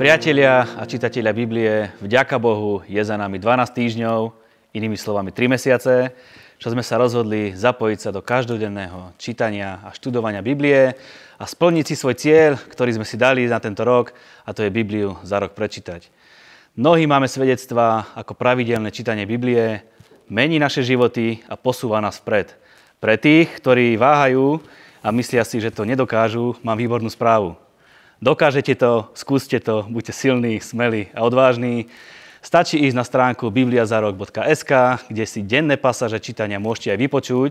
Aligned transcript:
Priatelia 0.00 0.64
a 0.80 0.88
čitatelia 0.88 1.28
Biblie, 1.28 1.92
vďaka 2.00 2.40
Bohu 2.40 2.80
je 2.88 3.04
za 3.04 3.20
nami 3.20 3.36
12 3.36 3.68
týždňov, 3.68 4.32
inými 4.72 4.96
slovami 4.96 5.28
3 5.28 5.52
mesiace, 5.52 6.16
čo 6.56 6.72
sme 6.72 6.80
sa 6.80 6.96
rozhodli 6.96 7.52
zapojiť 7.52 7.98
sa 8.00 8.08
do 8.08 8.24
každodenného 8.24 9.12
čítania 9.20 9.76
a 9.84 9.92
študovania 9.92 10.40
Biblie 10.40 10.96
a 11.36 11.44
splniť 11.44 11.84
si 11.84 12.00
svoj 12.00 12.16
cieľ, 12.16 12.56
ktorý 12.56 12.96
sme 12.96 13.04
si 13.04 13.20
dali 13.20 13.44
na 13.44 13.60
tento 13.60 13.84
rok, 13.84 14.16
a 14.48 14.56
to 14.56 14.64
je 14.64 14.72
Bibliu 14.72 15.20
za 15.20 15.36
rok 15.36 15.52
prečítať. 15.52 16.08
Mnohí 16.80 17.04
máme 17.04 17.28
svedectvá, 17.28 18.16
ako 18.16 18.32
pravidelné 18.32 18.88
čítanie 18.96 19.28
Biblie 19.28 19.84
mení 20.32 20.56
naše 20.56 20.80
životy 20.80 21.44
a 21.44 21.60
posúva 21.60 22.00
nás 22.00 22.16
vpred. 22.24 22.56
Pre 23.04 23.20
tých, 23.20 23.52
ktorí 23.52 24.00
váhajú 24.00 24.64
a 25.04 25.12
myslia 25.12 25.44
si, 25.44 25.60
že 25.60 25.68
to 25.68 25.84
nedokážu, 25.84 26.56
mám 26.64 26.80
výbornú 26.80 27.12
správu. 27.12 27.52
Dokážete 28.20 28.76
to, 28.76 29.08
skúste 29.16 29.64
to, 29.64 29.88
buďte 29.88 30.12
silní, 30.12 30.60
smelí 30.60 31.08
a 31.16 31.24
odvážni. 31.24 31.88
Stačí 32.44 32.76
ísť 32.76 32.92
na 32.92 33.00
stránku 33.00 33.48
bibliazarok.sk, 33.48 34.72
kde 35.08 35.24
si 35.24 35.40
denné 35.40 35.80
pasaže 35.80 36.20
čítania 36.20 36.60
môžete 36.60 36.92
aj 36.92 37.00
vypočuť 37.00 37.50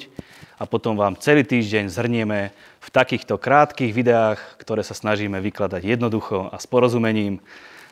a 0.61 0.69
potom 0.69 0.93
vám 0.93 1.17
celý 1.17 1.41
týždeň 1.41 1.89
zhrnieme 1.89 2.53
v 2.85 2.89
takýchto 2.93 3.41
krátkých 3.41 3.97
videách, 3.97 4.37
ktoré 4.61 4.85
sa 4.85 4.93
snažíme 4.93 5.41
vykladať 5.41 5.81
jednoducho 5.81 6.53
a 6.53 6.61
s 6.61 6.69
porozumením. 6.69 7.41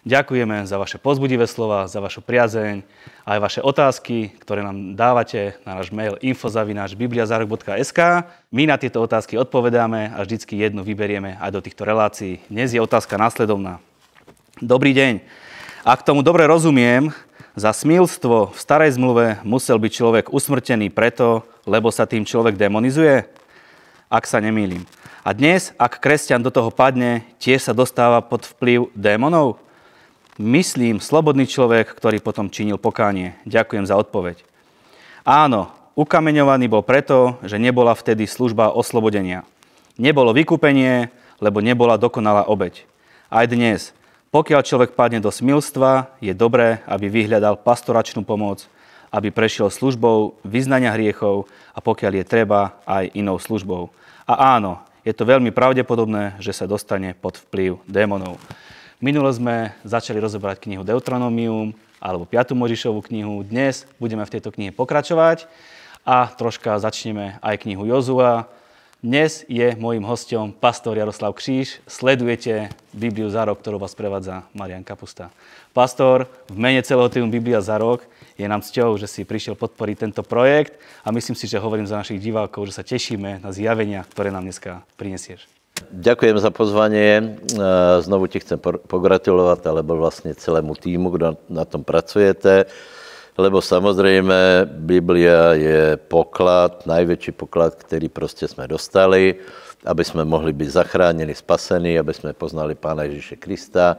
Ďakujeme 0.08 0.64
za 0.64 0.80
vaše 0.80 0.96
pozbudivé 1.04 1.44
slova, 1.52 1.84
za 1.84 2.00
vašu 2.00 2.24
priazeň 2.24 2.80
a 3.28 3.36
aj 3.36 3.40
vaše 3.44 3.60
otázky, 3.60 4.32
ktoré 4.40 4.64
nám 4.64 4.96
dávate 4.96 5.60
na 5.68 5.76
náš 5.76 5.92
mail 5.92 6.16
infozavináčbibliazarok.sk. 6.24 8.00
My 8.48 8.64
na 8.64 8.80
tieto 8.80 9.04
otázky 9.04 9.36
odpovedáme 9.36 10.16
a 10.16 10.24
vždycky 10.24 10.64
jednu 10.64 10.88
vyberieme 10.88 11.36
aj 11.44 11.52
do 11.52 11.60
týchto 11.60 11.84
relácií. 11.84 12.40
Dnes 12.48 12.72
je 12.72 12.80
otázka 12.80 13.20
následovná. 13.20 13.84
Dobrý 14.64 14.96
deň. 14.96 15.28
Ak 15.84 16.08
tomu 16.08 16.24
dobre 16.24 16.48
rozumiem, 16.48 17.12
za 17.60 17.76
smilstvo 17.76 18.56
v 18.56 18.60
starej 18.64 18.96
zmluve 18.96 19.44
musel 19.44 19.76
byť 19.76 19.92
človek 19.92 20.26
usmrtený 20.32 20.88
preto, 20.88 21.44
lebo 21.68 21.92
sa 21.92 22.08
tým 22.08 22.24
človek 22.24 22.56
demonizuje? 22.56 23.28
Ak 24.08 24.24
sa 24.24 24.40
nemýlim. 24.40 24.88
A 25.28 25.36
dnes, 25.36 25.76
ak 25.76 26.00
kresťan 26.00 26.40
do 26.40 26.48
toho 26.48 26.72
padne, 26.72 27.28
tiež 27.44 27.60
sa 27.60 27.76
dostáva 27.76 28.24
pod 28.24 28.48
vplyv 28.48 28.88
démonov? 28.96 29.67
Myslím, 30.38 31.02
slobodný 31.02 31.50
človek, 31.50 31.98
ktorý 31.98 32.22
potom 32.22 32.54
činil 32.54 32.78
pokánie. 32.78 33.34
Ďakujem 33.50 33.90
za 33.90 33.98
odpoveď. 33.98 34.46
Áno, 35.26 35.74
ukameňovaný 35.98 36.70
bol 36.70 36.86
preto, 36.86 37.42
že 37.42 37.58
nebola 37.58 37.98
vtedy 37.98 38.30
služba 38.30 38.70
oslobodenia. 38.70 39.50
Nebolo 39.98 40.38
vykúpenie, 40.38 41.10
lebo 41.42 41.58
nebola 41.58 41.98
dokonalá 41.98 42.46
obeď. 42.46 42.86
Aj 43.34 43.50
dnes, 43.50 43.98
pokiaľ 44.30 44.62
človek 44.62 44.94
padne 44.94 45.18
do 45.18 45.34
smilstva, 45.34 46.14
je 46.22 46.38
dobré, 46.38 46.86
aby 46.86 47.10
vyhľadal 47.10 47.58
pastoračnú 47.58 48.22
pomoc, 48.22 48.70
aby 49.10 49.34
prešiel 49.34 49.74
službou 49.74 50.38
vyznania 50.46 50.94
hriechov 50.94 51.50
a 51.74 51.82
pokiaľ 51.82 52.22
je 52.22 52.26
treba, 52.30 52.78
aj 52.86 53.10
inou 53.18 53.42
službou. 53.42 53.90
A 54.30 54.54
áno, 54.54 54.86
je 55.02 55.18
to 55.18 55.26
veľmi 55.26 55.50
pravdepodobné, 55.50 56.38
že 56.38 56.54
sa 56.54 56.70
dostane 56.70 57.18
pod 57.18 57.42
vplyv 57.50 57.82
démonov. 57.90 58.38
Minule 58.98 59.30
sme 59.30 59.78
začali 59.86 60.18
rozoberať 60.18 60.66
knihu 60.66 60.82
Deuteronomium 60.82 61.78
alebo 62.02 62.26
5. 62.26 62.58
Možišovú 62.58 63.06
knihu. 63.06 63.46
Dnes 63.46 63.86
budeme 64.02 64.26
v 64.26 64.34
tejto 64.34 64.50
knihe 64.50 64.74
pokračovať 64.74 65.46
a 66.02 66.26
troška 66.34 66.82
začneme 66.82 67.38
aj 67.46 67.62
knihu 67.62 67.86
Jozua. 67.86 68.50
Dnes 68.98 69.46
je 69.46 69.78
môjim 69.78 70.02
hostom 70.02 70.50
pastor 70.50 70.98
Jaroslav 70.98 71.38
Kříž. 71.38 71.86
Sledujete 71.86 72.74
Bibliu 72.90 73.30
za 73.30 73.46
rok, 73.46 73.62
ktorú 73.62 73.78
vás 73.78 73.94
prevádza 73.94 74.50
Marian 74.58 74.82
Kapusta. 74.82 75.30
Pastor, 75.78 76.26
v 76.50 76.58
mene 76.58 76.82
celého 76.82 77.14
týmu 77.14 77.30
Biblia 77.30 77.62
za 77.62 77.78
rok 77.78 78.02
je 78.34 78.50
nám 78.50 78.66
cťou, 78.66 78.98
že 78.98 79.06
si 79.06 79.22
prišiel 79.22 79.54
podporiť 79.54 80.10
tento 80.10 80.26
projekt 80.26 80.74
a 81.06 81.14
myslím 81.14 81.38
si, 81.38 81.46
že 81.46 81.62
hovorím 81.62 81.86
za 81.86 82.02
našich 82.02 82.18
divákov, 82.18 82.66
že 82.74 82.82
sa 82.82 82.82
tešíme 82.82 83.46
na 83.46 83.54
zjavenia, 83.54 84.02
ktoré 84.10 84.34
nám 84.34 84.50
dneska 84.50 84.82
prinesieš. 84.98 85.46
Ďakujem 85.92 86.38
za 86.40 86.50
pozvanie. 86.50 87.38
Znovu 88.00 88.28
ti 88.28 88.40
chcem 88.40 88.60
pogratulovat, 88.88 89.68
alebo 89.68 89.96
vlastně 89.96 90.36
celému 90.36 90.76
týmu, 90.76 91.10
kdo 91.10 91.38
na 91.50 91.66
tom 91.66 91.84
pracujete, 91.84 92.66
lebo 93.38 93.62
samozřejmě 93.62 94.66
Biblia 94.66 95.54
je 95.54 95.98
poklad, 95.98 96.86
největší 96.86 97.32
poklad, 97.32 97.76
který 97.76 98.10
prostě 98.10 98.48
jsme 98.48 98.68
dostali, 98.68 99.36
aby 99.86 100.04
jsme 100.04 100.26
mohli 100.26 100.54
být 100.54 100.70
zachráněni, 100.70 101.36
spaseni, 101.36 102.00
aby 102.00 102.14
jsme 102.14 102.34
poznali 102.34 102.76
Pána 102.76 103.04
Ježíše 103.04 103.36
Krista. 103.36 103.98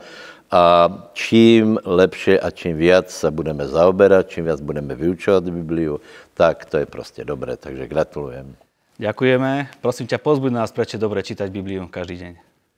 A 0.51 0.89
čím 1.13 1.79
lepšie 1.85 2.41
a 2.41 2.51
čím 2.51 2.77
viac 2.77 3.11
se 3.11 3.31
budeme 3.31 3.69
zaoberat, 3.69 4.29
čím 4.29 4.45
viac 4.45 4.61
budeme 4.61 4.95
vyučovat 4.95 5.45
Bibliu, 5.45 6.01
tak 6.35 6.65
to 6.65 6.77
je 6.77 6.87
prostě 6.87 7.25
dobré. 7.25 7.57
Takže 7.57 7.87
gratulujem. 7.87 8.57
Ďakujeme. 8.99 9.79
Prosím 9.79 10.11
ťa, 10.11 10.19
pozbuď 10.19 10.51
nás, 10.51 10.75
prečo 10.75 10.99
je 10.99 11.05
dobre 11.07 11.23
čítať 11.23 11.47
Bibliu 11.55 11.87
každý 11.87 12.19
deň. 12.19 12.33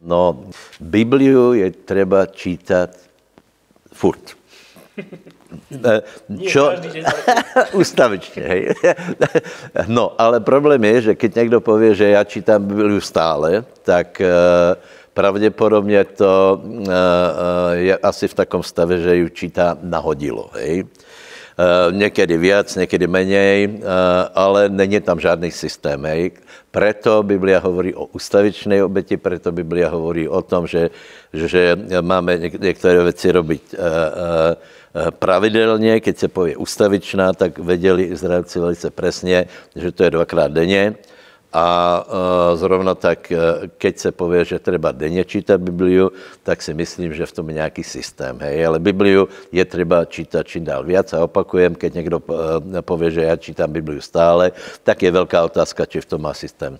No, 0.04 0.52
Bibliu 0.76 1.56
je 1.56 1.72
treba 1.72 2.28
čítať 2.28 2.92
furt. 3.88 4.36
Čo? 6.46 6.76
Ustavične, 7.80 8.42
hej. 8.44 8.62
No, 9.88 10.12
ale 10.20 10.44
problém 10.44 10.84
je, 10.84 11.00
že 11.00 11.12
keď 11.14 11.30
někdo 11.34 11.58
povie, 11.60 11.94
že 11.94 12.08
já 12.08 12.24
čítám 12.24 12.64
Bibliu 12.64 13.00
stále, 13.00 13.64
tak 13.82 14.20
uh, 14.20 14.76
pravděpodobně 15.14 16.04
to 16.04 16.60
uh, 16.62 16.92
je 17.72 17.96
asi 17.96 18.28
v 18.28 18.34
takom 18.34 18.62
stave, 18.62 19.00
že 19.00 19.16
ju 19.16 19.28
čítá 19.28 19.78
nahodilo, 19.82 20.50
hej. 20.54 20.84
Uh, 21.60 21.92
někdy 21.92 22.38
víc, 22.38 22.76
někdy 22.76 23.06
méně, 23.06 23.68
uh, 23.68 23.84
ale 24.34 24.68
není 24.68 25.00
tam 25.00 25.20
žádný 25.20 25.50
systém. 25.50 26.04
Hej. 26.04 26.30
Preto 26.70 27.22
Biblia 27.22 27.60
hovorí 27.60 27.92
o 27.94 28.08
ustavičnej 28.16 28.80
obeti, 28.82 29.20
preto 29.20 29.52
Biblia 29.52 29.92
hovorí 29.92 30.24
o 30.24 30.40
tom, 30.40 30.64
že, 30.66 30.88
že 31.32 31.76
máme 32.00 32.38
některé 32.38 33.02
věci 33.02 33.32
robiť 33.32 33.62
uh, 33.74 33.78
uh, 33.78 35.10
pravidelně, 35.10 36.00
keď 36.00 36.18
se 36.18 36.28
povie 36.28 36.56
ustavičná, 36.56 37.32
tak 37.32 37.58
věděli 37.58 38.02
Izraelci 38.02 38.60
velice 38.60 38.90
presně, 38.90 39.46
že 39.76 39.92
to 39.92 40.04
je 40.04 40.10
dvakrát 40.10 40.52
denně. 40.52 40.94
A 41.50 41.64
uh, 42.06 42.58
zrovna 42.58 42.94
tak, 42.94 43.32
uh, 43.34 43.66
keď 43.78 43.98
se 43.98 44.10
povie, 44.12 44.44
že 44.44 44.58
treba 44.58 44.92
denně 44.92 45.24
čítat 45.24 45.60
Bibliu, 45.60 46.10
tak 46.42 46.62
si 46.62 46.74
myslím, 46.74 47.14
že 47.14 47.26
v 47.26 47.32
tom 47.32 47.48
je 47.48 47.54
nějaký 47.54 47.82
systém. 47.84 48.38
Hej? 48.40 48.66
Ale 48.66 48.78
Bibliu 48.78 49.28
je 49.52 49.64
třeba 49.64 50.04
čítat 50.04 50.46
čím 50.46 50.64
dál 50.64 50.84
viac 50.84 51.12
a 51.12 51.24
opakujem, 51.24 51.74
keď 51.74 51.94
někdo 51.94 52.18
uh, 52.18 52.36
povie, 52.80 53.10
že 53.10 53.22
já 53.22 53.36
čítám 53.36 53.72
Bibliu 53.72 54.00
stále, 54.00 54.52
tak 54.82 55.02
je 55.02 55.10
velká 55.10 55.44
otázka, 55.44 55.86
či 55.86 56.00
v 56.00 56.06
tom 56.06 56.22
má 56.22 56.34
systém. 56.34 56.78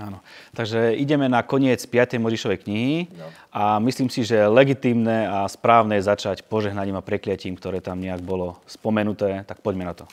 Áno. 0.00 0.24
Takže 0.56 0.96
ideme 0.96 1.28
na 1.28 1.44
koniec 1.44 1.84
5. 1.84 2.16
Mojžišovej 2.16 2.58
knihy 2.64 2.96
no. 3.12 3.28
a 3.52 3.76
myslím 3.84 4.08
si, 4.08 4.24
že 4.24 4.40
je 4.40 4.48
legitimné 4.48 5.28
a 5.28 5.44
správne 5.44 6.00
je 6.00 6.08
začať 6.08 6.48
požehnaním 6.48 6.96
a 6.96 7.04
prekliatím, 7.04 7.52
ktoré 7.60 7.84
tam 7.84 8.00
nejak 8.00 8.24
bolo 8.24 8.56
spomenuté. 8.64 9.44
Tak 9.44 9.60
poďme 9.60 9.84
na 9.84 9.94
to. 9.94 10.08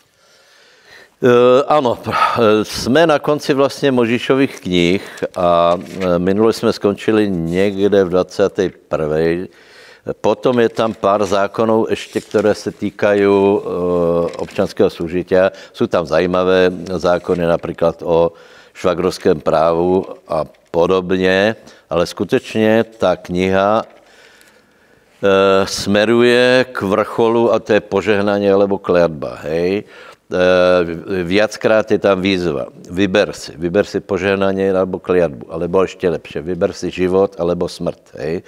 Uh, 1.22 1.30
ano, 1.68 1.98
jsme 2.64 3.08
na 3.08 3.20
konci 3.20 3.54
vlastně 3.54 3.92
Možišových 3.92 4.60
knih 4.60 5.24
a 5.36 5.80
minule 6.18 6.54
jsme 6.54 6.74
skončili 6.74 7.30
někde 7.30 8.04
v 8.04 8.10
21. 8.10 9.48
Potom 10.22 10.60
je 10.60 10.70
tam 10.70 10.94
pár 10.94 11.26
zákonů 11.26 11.86
ještě, 11.90 12.22
které 12.22 12.54
se 12.56 12.72
týkají 12.72 13.26
občanského 14.38 14.90
služitia. 14.90 15.52
Jsou 15.74 15.88
tam 15.88 16.06
zajímavé 16.06 16.72
zákony, 16.94 17.46
například 17.46 18.02
o 18.06 18.32
švagrovském 18.74 19.40
právu 19.40 20.06
a 20.28 20.46
podobně, 20.72 21.56
ale 21.90 22.06
skutečně 22.06 22.86
ta 22.98 23.16
kniha 23.16 23.84
smeruje 25.66 26.66
k 26.72 26.82
vrcholu 26.82 27.54
a 27.54 27.60
to 27.60 27.74
je 27.74 27.82
požehnání 27.82 28.52
alebo 28.52 28.78
kletba, 28.78 29.42
hej. 29.42 29.84
Eh, 30.28 31.24
viackrát 31.24 31.88
je 31.88 31.96
tam 32.04 32.20
výzva. 32.20 32.68
Vyber 32.92 33.32
si. 33.32 33.56
Vyber 33.56 33.88
si 33.88 34.04
požehnanie 34.04 34.76
alebo 34.76 35.00
kliatbu. 35.00 35.48
Alebo 35.48 35.88
ešte 35.88 36.04
lepšie. 36.04 36.44
Vyber 36.44 36.76
si 36.76 36.92
život 36.92 37.40
alebo 37.40 37.72
smrt. 37.72 38.12
Hej. 38.20 38.44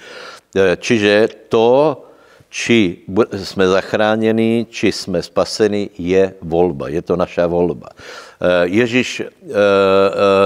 Eh, 0.52 0.76
čiže 0.76 1.48
to, 1.48 2.04
či 2.52 3.08
jsme 3.32 3.64
zachráněni, 3.64 4.68
či 4.68 4.92
jsme 4.92 5.24
spaseni, 5.24 5.88
je 5.96 6.36
volba. 6.44 6.92
Je 6.92 7.00
to 7.00 7.16
naša 7.16 7.48
volba. 7.48 7.96
Eh, 7.96 8.68
Ježíš 8.68 9.22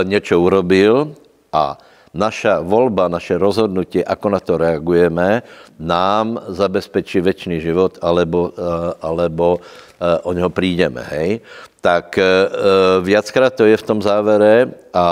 něco 0.06 0.34
urobil 0.40 1.18
a 1.50 1.78
naša 2.14 2.62
volba, 2.62 3.10
naše 3.10 3.34
rozhodnutí, 3.34 4.00
ako 4.06 4.26
na 4.30 4.40
to 4.40 4.54
reagujeme, 4.54 5.42
nám 5.82 6.38
zabezpečí 6.54 7.18
väčší 7.20 7.58
život, 7.58 7.98
alebo, 8.00 8.54
eh, 8.54 8.94
alebo 9.02 9.58
eh, 9.58 10.18
o 10.22 10.30
něho 10.32 10.50
přijdeme, 10.50 11.02
hej. 11.10 11.42
Tak 11.82 12.18
eh, 12.18 12.24
viackrát 13.02 13.52
to 13.54 13.66
je 13.66 13.76
v 13.76 13.86
tom 13.86 14.00
závere 14.00 14.72
a 14.94 15.06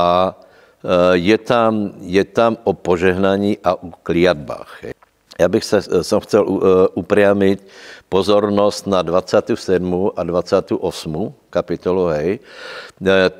je 1.14 1.38
tam, 1.38 1.94
je 2.02 2.24
tam 2.26 2.58
o 2.66 2.74
požehnaní 2.74 3.54
a 3.62 3.78
o 3.78 3.94
kliatbách. 4.02 4.82
Já 5.38 5.48
bych 5.48 5.64
se, 5.64 5.78
jsem 6.02 6.20
chtěl 6.20 6.42
upriamit 6.94 7.62
pozornost 8.12 8.84
na 8.86 9.00
27. 9.00 10.12
a 10.16 10.20
28. 10.22 10.76
kapitolu, 11.48 12.12
hej. 12.12 12.44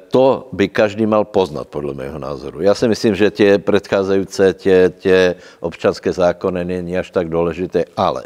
To 0.09 0.49
by 0.53 0.69
každý 0.73 1.05
mal 1.05 1.29
poznat, 1.29 1.69
podle 1.69 1.93
mého 1.93 2.17
názoru. 2.17 2.65
Já 2.65 2.73
si 2.73 2.89
myslím, 2.89 3.15
že 3.15 3.31
tě 3.31 3.59
předcházející, 3.61 4.43
tě, 4.57 4.93
tě 4.99 5.35
občanské 5.61 6.13
zákony 6.13 6.65
není 6.65 6.97
až 6.97 7.13
tak 7.13 7.29
důležité, 7.29 7.85
ale 7.97 8.25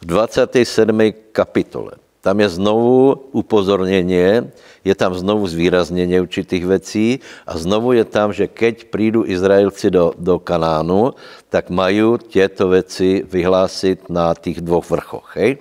v 0.00 0.06
27. 0.06 1.12
kapitole 1.32 1.92
tam 2.22 2.40
je 2.40 2.48
znovu 2.48 3.34
upozornění, 3.34 4.48
je 4.84 4.94
tam 4.94 5.14
znovu 5.14 5.46
zvýraznění 5.46 6.20
určitých 6.20 6.66
věcí 6.66 7.20
a 7.46 7.58
znovu 7.58 7.92
je 7.92 8.04
tam, 8.04 8.32
že 8.32 8.46
keď 8.46 8.84
přijdu 8.84 9.26
Izraelci 9.26 9.90
do, 9.90 10.14
do 10.18 10.38
Kanánu, 10.38 11.18
tak 11.50 11.70
mají 11.70 12.02
těto 12.28 12.68
věci 12.68 13.26
vyhlásit 13.26 14.06
na 14.08 14.34
těch 14.34 14.60
dvou 14.60 14.82
vrchoch. 14.88 15.36
Hej? 15.36 15.58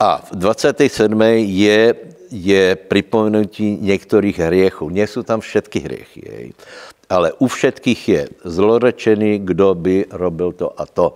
A 0.00 0.16
v 0.16 0.36
27. 0.36 1.22
je, 1.36 1.94
je 2.30 2.76
připomenutí 2.76 3.78
některých 3.80 4.38
hriechů. 4.38 4.90
Nie 4.90 5.06
jsou 5.06 5.22
tam 5.22 5.40
všetky 5.40 5.80
hriechy. 5.80 6.22
Hej? 6.32 6.52
ale 7.10 7.32
u 7.42 7.46
všetkých 7.50 8.08
je 8.08 8.22
zlorečený, 8.44 9.38
kdo 9.42 9.74
by 9.74 10.06
robil 10.14 10.52
to 10.52 10.70
a 10.80 10.86
to. 10.86 11.14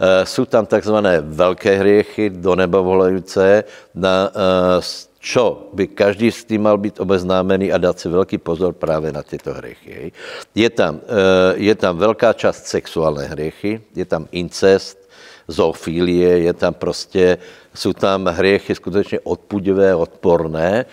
E, 0.00 0.26
jsou 0.26 0.44
tam 0.44 0.66
takzvané 0.66 1.20
velké 1.20 1.76
hriechy, 1.76 2.30
do 2.30 2.56
neba 2.56 2.80
volající, 2.80 3.60
na, 3.94 4.32
e, 4.32 4.80
čo 5.20 5.68
by 5.72 5.86
každý 5.86 6.32
s 6.32 6.44
tím 6.44 6.62
mal 6.62 6.78
být 6.78 7.00
obeznámený 7.00 7.72
a 7.72 7.78
dát 7.78 8.00
si 8.00 8.08
velký 8.08 8.38
pozor 8.38 8.72
právě 8.72 9.12
na 9.12 9.22
tyto 9.22 9.52
hriechy. 9.52 10.12
Je 10.54 10.70
tam, 10.70 11.00
e, 11.04 11.60
je 11.60 11.74
tam 11.74 11.96
velká 11.96 12.32
část 12.32 12.66
sexuální 12.66 13.28
hriechy, 13.28 13.80
je 13.96 14.04
tam 14.04 14.28
incest, 14.32 15.04
zoofilie, 15.48 16.38
je 16.38 16.52
tam 16.52 16.74
prostě, 16.74 17.38
jsou 17.74 17.92
tam 17.92 18.26
hriechy 18.26 18.74
skutečně 18.74 19.20
odpudivé, 19.20 19.94
odporné, 19.94 20.84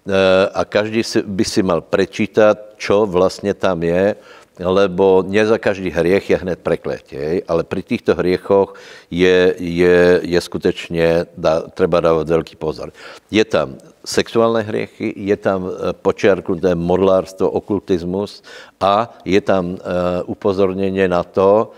Eh, 0.00 0.48
a 0.56 0.64
každý 0.64 1.04
by 1.28 1.44
si 1.44 1.60
mal 1.62 1.84
prečítat, 1.84 2.56
čo 2.80 3.04
vlastně 3.06 3.54
tam 3.54 3.82
je, 3.82 4.16
lebo 4.60 5.24
nie 5.28 5.44
za 5.46 5.58
každý 5.60 5.92
hriech 5.92 6.30
je 6.30 6.36
hned 6.36 6.58
prekletie, 6.64 7.44
ale 7.48 7.64
pri 7.64 7.82
týchto 7.84 8.16
hriechoch 8.16 8.76
je, 9.12 9.54
je, 9.60 10.20
je 10.24 10.40
skutečně, 10.40 11.26
dá, 11.36 11.68
treba 11.68 12.00
dávat 12.00 12.28
velký 12.28 12.56
pozor. 12.56 12.92
Je 13.30 13.44
tam 13.44 13.76
sexuální 14.04 14.64
hriechy, 14.64 15.12
je 15.16 15.36
tam 15.36 15.68
eh, 15.68 15.92
počiarknuté 15.92 16.74
modlárstvo, 16.74 17.50
okultismus 17.50 18.42
a 18.80 19.12
je 19.24 19.40
tam 19.40 19.76
uh, 19.76 19.78
upozornění 20.24 21.08
na 21.08 21.20
to, 21.22 21.72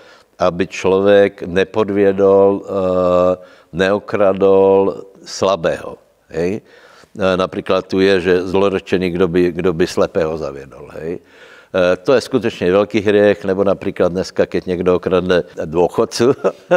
aby 0.46 0.66
člověk 0.66 1.42
nepodvědol, 1.42 2.62
uh, 2.62 3.44
neokradol 3.72 5.04
slabého. 5.24 5.98
Hej? 6.28 6.60
E, 7.18 7.36
například 7.36 7.86
tu 7.86 8.00
je, 8.00 8.20
že 8.20 8.42
zlorečený, 8.42 9.10
kdo 9.10 9.28
by, 9.28 9.52
kdo 9.52 9.72
by 9.72 9.86
slepého 9.86 10.38
zavědol. 10.38 10.88
Hej? 10.92 11.18
E, 11.74 11.96
to 11.96 12.12
je 12.12 12.20
skutečně 12.20 12.72
velký 12.72 13.00
hriech, 13.00 13.44
nebo 13.44 13.64
například 13.64 14.12
dneska, 14.12 14.46
keď 14.46 14.66
někdo 14.66 14.96
okradne 14.96 15.42
dôchodcu, 15.64 16.34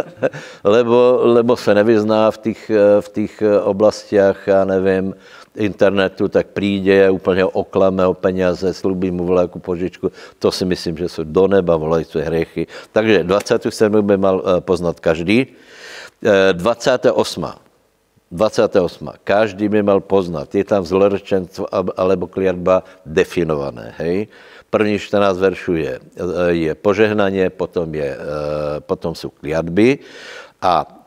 lebo, 0.64 1.20
lebo 1.24 1.56
se 1.56 1.76
nevyzná 1.76 2.32
v 2.32 2.38
těch, 2.38 2.72
v 3.00 3.08
těch 3.10 3.44
oblastiach, 3.64 4.48
já 4.48 4.66
nevím, 4.66 5.16
internetu, 5.58 6.28
tak 6.28 6.48
přijde 6.48 7.10
úplně 7.10 7.46
oklame 7.46 8.08
o 8.08 8.14
peněze, 8.14 8.74
slubí 8.74 9.12
mu 9.12 9.26
volajíku 9.26 9.60
požičku. 9.60 10.12
To 10.40 10.52
si 10.52 10.66
myslím, 10.66 10.98
že 10.98 11.10
jsou 11.10 11.24
do 11.24 11.48
neba 11.48 11.78
volající 11.78 12.20
hriechy. 12.20 12.68
Takže 12.92 13.24
27. 13.24 14.02
by 14.02 14.18
mal 14.18 14.44
poznat 14.60 15.00
každý. 15.00 15.48
28. 16.54 17.46
28. 18.32 19.10
Každý 19.24 19.70
by 19.70 19.84
mal 19.84 20.00
poznat. 20.02 20.50
Je 20.56 20.64
tam 20.66 20.84
zlorečenstvo 20.86 21.70
alebo 21.98 22.28
kliatba 22.28 22.84
definované. 23.06 23.94
Hej? 23.98 24.28
První 24.70 25.00
14 25.00 25.38
veršů 25.38 25.74
je, 25.76 26.00
je 26.50 26.76
požehnaně, 26.76 27.50
potom, 27.50 27.96
je, 27.96 28.12
eh, 28.12 28.80
potom 28.80 29.16
jsou 29.16 29.30
kliatby 29.30 30.00
a 30.62 31.05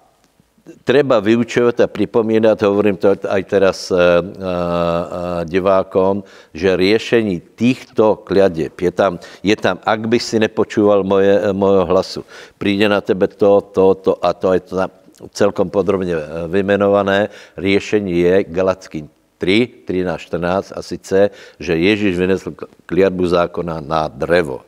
treba 0.84 1.20
vyučovat 1.20 1.80
a 1.80 1.86
připomínat, 1.86 2.62
hovorím 2.62 2.96
to 2.96 3.16
aj 3.28 3.42
teraz 3.44 3.90
uh, 3.90 3.98
uh, 3.98 5.44
divákom, 5.44 6.24
že 6.54 6.76
řešení 6.76 7.42
těchto 7.56 8.16
kliadeb 8.16 8.80
je 8.80 8.90
tam, 8.90 9.18
je 9.42 9.56
tam, 9.56 9.78
ak 9.84 10.00
by 10.08 10.18
si 10.20 10.38
nepočúval 10.38 11.04
moje, 11.04 11.52
moje 11.52 11.84
hlasu, 11.84 12.24
přijde 12.58 12.88
na 12.88 13.00
tebe 13.00 13.28
to, 13.28 13.60
to, 13.60 13.94
to 13.94 14.12
a 14.24 14.32
to, 14.32 14.52
je 14.52 14.60
to 14.60 14.76
tam 14.76 14.90
celkom 15.32 15.70
podrobně 15.70 16.14
eh, 16.14 16.48
vyjmenované. 16.48 17.28
Řešení 17.58 18.20
je 18.20 18.44
Galacký 18.44 19.08
3, 19.38 19.68
13, 19.84 20.20
14 20.20 20.72
a 20.76 20.82
sice, 20.82 21.30
že 21.60 21.76
Ježíš 21.76 22.18
vynesl 22.18 22.54
kliatbu 22.86 23.26
zákona 23.26 23.80
na 23.80 24.08
drevo. 24.08 24.67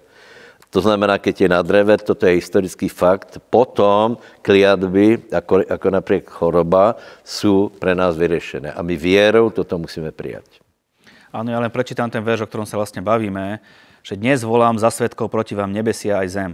To 0.71 0.79
znamená, 0.79 1.19
keď 1.19 1.35
je 1.41 1.49
na 1.51 1.61
dreve, 1.67 1.99
toto 1.99 2.27
je 2.27 2.39
historický 2.39 2.87
fakt, 2.87 3.43
potom 3.51 4.19
kliatby, 4.43 5.19
jako, 5.33 5.67
jako 5.69 5.91
například 5.91 6.35
choroba, 6.35 6.97
jsou 7.25 7.69
pre 7.69 7.95
nás 7.95 8.17
vyřešené. 8.17 8.73
A 8.73 8.83
my 8.83 8.97
věrou 8.97 9.51
toto 9.51 9.79
musíme 9.79 10.13
přijat. 10.15 10.47
Ano, 11.31 11.55
ja 11.55 11.63
len 11.63 11.71
prečítam 11.71 12.11
ten 12.11 12.27
verš, 12.27 12.43
o 12.43 12.51
ktorom 12.51 12.67
sa 12.67 12.75
vlastne 12.75 12.99
bavíme, 13.07 13.63
že 14.03 14.19
dnes 14.19 14.43
volám 14.43 14.83
za 14.83 14.91
svetkov 14.91 15.31
proti 15.31 15.55
vám 15.55 15.71
nebesia 15.71 16.19
aj 16.19 16.29
zem. 16.29 16.51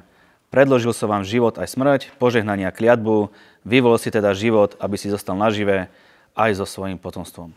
Predložil 0.53 0.93
som 0.93 1.09
vám 1.09 1.25
život 1.25 1.57
aj 1.57 1.73
smrť, 1.73 2.01
požehnania 2.21 2.69
kliatbu, 2.69 3.33
vyvol 3.65 3.97
si 3.97 4.13
teda 4.13 4.37
život, 4.37 4.77
aby 4.77 5.01
si 5.01 5.09
zostal 5.09 5.33
nažive 5.33 5.89
aj 6.37 6.61
so 6.61 6.69
svojím 6.69 7.01
potomstvom. 7.01 7.57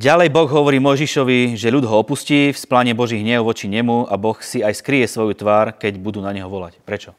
Ďalej 0.00 0.32
Boh 0.32 0.48
hovorí 0.48 0.80
Možišovi, 0.80 1.60
že 1.60 1.68
ľud 1.68 1.84
ho 1.84 2.00
opustí, 2.00 2.56
v 2.56 2.56
spláne 2.56 2.96
Boží 2.96 3.20
hnev 3.20 3.44
voči 3.44 3.68
nemu 3.68 4.08
a 4.08 4.16
Boh 4.16 4.40
si 4.40 4.64
aj 4.64 4.80
skrie 4.80 5.04
svoju 5.04 5.36
tvár, 5.36 5.76
keď 5.76 6.00
budú 6.00 6.24
na 6.24 6.32
neho 6.32 6.48
volať. 6.48 6.80
Prečo? 6.80 7.12
E, 7.12 7.16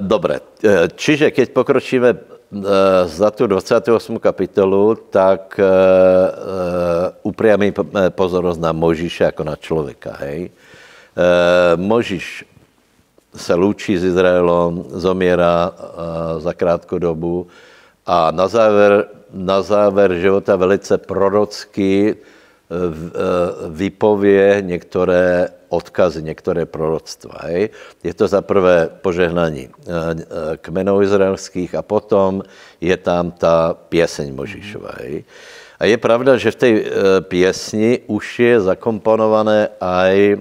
dobre, 0.00 0.40
e, 0.64 0.88
čiže 0.96 1.36
keď 1.36 1.52
pokročíme 1.52 2.16
e, 2.16 2.18
za 3.12 3.28
tu 3.28 3.44
28. 3.44 3.92
kapitolu, 4.16 4.96
tak 5.12 5.60
e, 5.60 5.68
e, 5.68 5.68
upriamí 7.28 7.76
pozornost 8.16 8.56
na 8.56 8.72
Možiše 8.72 9.24
jako 9.24 9.44
na 9.44 9.56
člověka. 9.60 10.16
Hej? 10.16 10.48
E, 10.48 11.76
Možiš 11.76 12.48
se 13.36 13.52
loučí 13.52 14.00
s 14.00 14.04
Izraelem, 14.04 14.96
zomírá 14.96 15.68
uh, 15.68 16.40
za 16.40 16.56
krátkou 16.56 16.98
dobu 16.98 17.46
a 18.06 18.30
na 18.30 18.48
závěr, 18.48 19.15
na 19.32 19.62
závěr 19.62 20.14
života 20.14 20.56
velice 20.56 20.98
prorocky 20.98 22.14
uh, 22.14 22.20
vypově 23.70 24.58
některé 24.60 25.48
odkazy, 25.68 26.22
některé 26.22 26.66
proroctva. 26.66 27.34
Je 28.04 28.14
to 28.14 28.28
za 28.28 28.40
prvé 28.42 28.88
požehnání 29.02 29.68
kmenů 30.56 31.02
izraelských 31.02 31.74
a 31.74 31.82
potom 31.82 32.42
je 32.80 32.96
tam 32.96 33.30
ta 33.30 33.74
pěseň 33.74 34.34
Možišova. 34.34 34.90
Hej. 35.02 35.24
A 35.78 35.84
je 35.84 35.96
pravda, 35.98 36.36
že 36.36 36.50
v 36.50 36.56
té 36.56 36.70
pěsni 37.20 38.00
už 38.06 38.38
je 38.38 38.54
zakomponované 38.60 39.68
aj 39.80 40.40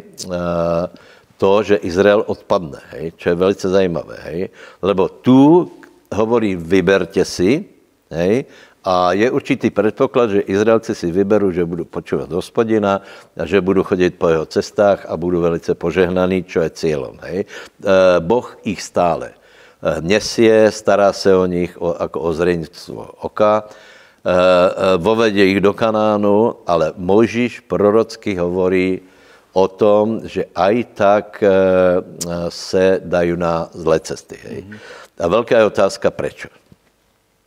to, 1.38 1.52
že 1.64 1.84
Izrael 1.84 2.24
odpadne, 2.24 2.80
hej, 2.96 3.12
čo 3.20 3.30
je 3.30 3.36
velice 3.36 3.68
zajímavé, 3.68 4.16
hej, 4.32 4.40
lebo 4.80 5.12
tu 5.12 5.68
hovorí 6.08 6.56
vyberte 6.56 7.28
si, 7.28 7.68
hej, 8.08 8.48
a 8.86 9.18
je 9.18 9.32
určitý 9.32 9.70
předpoklad, 9.74 10.30
že 10.30 10.46
Izraelci 10.46 10.96
si 10.96 11.12
vyberou, 11.12 11.52
že 11.52 11.66
budou 11.66 11.90
počúvat 11.90 12.30
hospodina, 12.30 13.02
a 13.34 13.46
že 13.46 13.62
budou 13.62 13.84
chodit 13.84 14.14
po 14.14 14.30
jeho 14.30 14.46
cestách 14.46 15.10
a 15.10 15.18
budou 15.18 15.42
velice 15.42 15.74
požehnaný, 15.74 16.46
čo 16.46 16.62
je 16.62 16.70
cílem. 16.70 17.18
Hej. 17.26 17.40
E, 17.42 17.46
boh 18.22 18.46
ich 18.64 18.82
stále 18.82 19.34
nesie, 20.02 20.72
stará 20.72 21.14
se 21.14 21.36
o 21.36 21.46
nich 21.46 21.78
o, 21.82 21.98
jako 22.00 22.20
o 22.20 22.34
zrejnictvo 22.34 23.26
oka, 23.26 23.64
e, 23.66 24.98
vovede 24.98 25.46
ich 25.46 25.62
do 25.62 25.74
Kanánu, 25.74 26.56
ale 26.70 26.94
Mojžíš 26.98 27.66
prorocky 27.66 28.38
hovorí, 28.38 29.02
o 29.56 29.68
tom, 29.72 30.20
že 30.28 30.52
aj 30.52 30.76
tak 30.94 31.28
eh, 31.40 31.50
se 32.52 33.00
dají 33.04 33.40
na 33.40 33.72
zlé 33.72 34.00
cesty. 34.00 34.36
Hej. 34.44 34.68
A 35.20 35.28
velká 35.28 35.58
je 35.58 35.66
otázka, 35.66 36.12
proč. 36.12 36.48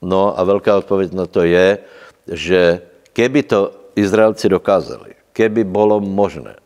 No 0.02 0.38
a 0.38 0.44
velká 0.44 0.76
odpověď 0.76 1.12
na 1.12 1.26
to 1.26 1.42
je, 1.42 1.78
že 2.26 2.80
keby 3.12 3.42
to 3.42 3.72
Izraelci 3.96 4.48
dokázali, 4.48 5.14
keby 5.32 5.64
bylo 5.64 6.00
možné 6.00 6.54
e, 6.54 6.58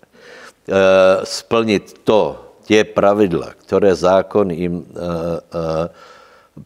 splnit 1.24 2.04
to, 2.04 2.38
tě 2.62 2.84
pravidla, 2.84 3.56
které 3.66 3.94
zákon 3.94 4.50
jim 4.50 4.84
e, 4.84 4.84
e, 4.84 5.88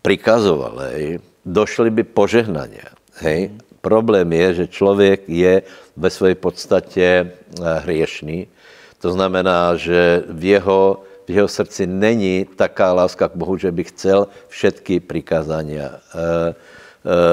prikazoval, 0.02 0.78
hej, 0.78 1.18
došli 1.44 1.90
by 1.90 2.02
požehnaně. 2.02 2.82
Hej. 3.14 3.50
Problém 3.80 4.32
je, 4.32 4.54
že 4.54 4.66
člověk 4.66 5.28
je 5.28 5.62
ve 5.96 6.10
své 6.10 6.34
podstatě 6.34 7.32
hriešný 7.62 8.46
to 9.06 9.12
znamená, 9.12 9.76
že 9.76 10.26
v 10.28 10.58
jeho 10.58 11.04
v 11.26 11.30
jeho 11.42 11.50
srdci 11.50 11.90
není 11.90 12.46
taká 12.46 12.94
láska 12.94 13.26
k 13.26 13.38
Bohu, 13.38 13.58
že 13.58 13.74
by 13.74 13.82
chcel 13.90 14.30
všetky 14.46 15.02
prikázania 15.02 15.90
e, 15.90 15.98
e, 15.98 16.24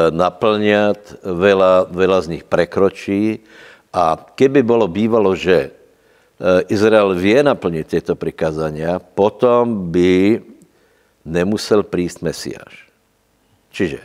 naplňat, 0.09 1.21
veľa, 1.21 1.93
veľa 1.93 2.19
z 2.25 2.27
nich 2.37 2.43
prekročí 2.43 3.45
a 3.93 4.17
keby 4.17 4.65
bolo 4.65 4.89
bývalo, 4.89 5.37
že 5.37 5.69
e, 5.69 5.71
Izrael 6.73 7.13
vie 7.13 7.37
naplniť 7.45 7.85
tieto 7.85 8.17
prikázania, 8.17 8.97
potom 8.97 9.93
by 9.93 10.41
nemusel 11.21 11.85
prísť 11.85 12.25
Mesiáš. 12.25 12.89
Čiže 13.69 14.01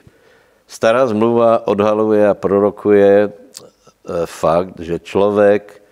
stará 0.69 1.09
zmluva 1.09 1.65
odhaluje 1.65 2.29
a 2.29 2.37
prorokuje 2.37 3.33
fakt, 4.25 4.81
že 4.81 4.97
člověk 4.97 5.88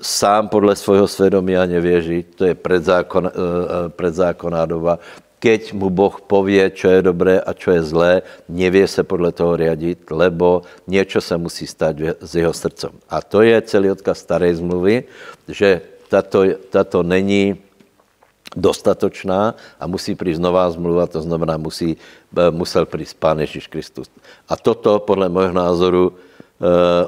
sám 0.00 0.48
podle 0.48 0.76
svojho 0.76 1.08
svědomia 1.08 1.66
nevěří, 1.66 2.22
to 2.34 2.44
je 2.44 2.54
predzákon, 2.54 3.30
predzákonná 3.88 4.66
doba, 4.66 4.98
keď 5.38 5.70
mu 5.70 5.86
Boh 5.86 6.18
povie, 6.18 6.66
čo 6.74 6.90
je 6.90 7.00
dobré 7.02 7.38
a 7.38 7.54
čo 7.54 7.70
je 7.70 7.82
zlé, 7.82 8.12
nevie 8.50 8.82
se 8.90 9.06
podle 9.06 9.30
toho 9.30 9.54
riadiť, 9.54 10.10
lebo 10.10 10.66
niečo 10.90 11.22
se 11.22 11.38
musí 11.38 11.66
stať 11.66 12.18
s 12.18 12.30
jeho 12.34 12.50
srdcom. 12.50 12.90
A 13.06 13.22
to 13.22 13.46
je 13.46 13.54
celý 13.62 13.94
odkaz 13.94 14.18
starej 14.18 14.58
zmluvy, 14.58 15.06
že 15.46 15.80
tato, 16.10 16.42
tato 16.74 17.06
není 17.06 17.54
dostatočná 18.56 19.54
a 19.78 19.86
musí 19.86 20.14
přijít 20.14 20.42
nová 20.42 20.66
zmluva, 20.70 21.06
to 21.06 21.22
znamená, 21.22 21.56
musí, 21.56 21.96
musel 22.50 22.86
přijít 22.86 23.14
Pán 23.14 23.38
Ježíš 23.38 23.66
Kristus. 23.66 24.10
A 24.48 24.56
toto, 24.56 24.98
podle 24.98 25.28
mého 25.28 25.52
názoru, 25.54 26.18
Eh, 26.18 26.37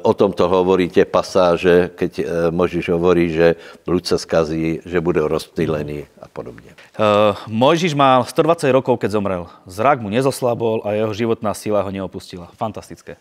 o 0.07 0.13
tomto 0.15 0.47
hovorí 0.47 0.87
tie 0.87 1.03
pasáže, 1.03 1.91
keď 1.99 2.13
eh, 2.23 2.25
Možíš 2.55 2.95
hovorí, 2.95 3.35
že 3.35 3.59
ľud 3.83 4.07
sa 4.07 4.15
skazí, 4.15 4.79
že 4.87 5.03
bude 5.03 5.19
rozptýlený 5.19 6.07
a 6.23 6.31
podobne. 6.31 6.71
Uh, 6.95 7.35
Mojžiš 7.51 7.99
mal 7.99 8.23
120 8.23 8.71
rokov, 8.71 9.03
keď 9.03 9.11
zomrel. 9.19 9.51
Zrak 9.67 9.99
mu 9.99 10.07
nezoslabol 10.07 10.87
a 10.87 10.95
jeho 10.95 11.11
životná 11.11 11.51
síla 11.51 11.83
ho 11.83 11.91
neopustila. 11.91 12.47
Fantastické. 12.55 13.19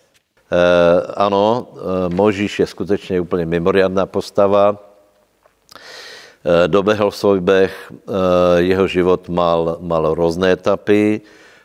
Uh, 0.53 1.01
ano, 1.17 1.65
uh, 1.73 2.13
Mojžíš 2.13 2.59
je 2.59 2.67
skutečně 2.67 3.21
úplně 3.21 3.45
mimoriadná 3.45 4.05
postava. 4.05 4.77
Uh, 4.77 6.67
dobehl 6.67 7.11
svůj 7.11 7.39
beh, 7.39 7.73
uh, 7.89 8.13
jeho 8.57 8.87
život 8.87 9.29
mal, 9.29 9.77
mal 9.81 10.13
různé 10.13 10.51
etapy 10.51 11.21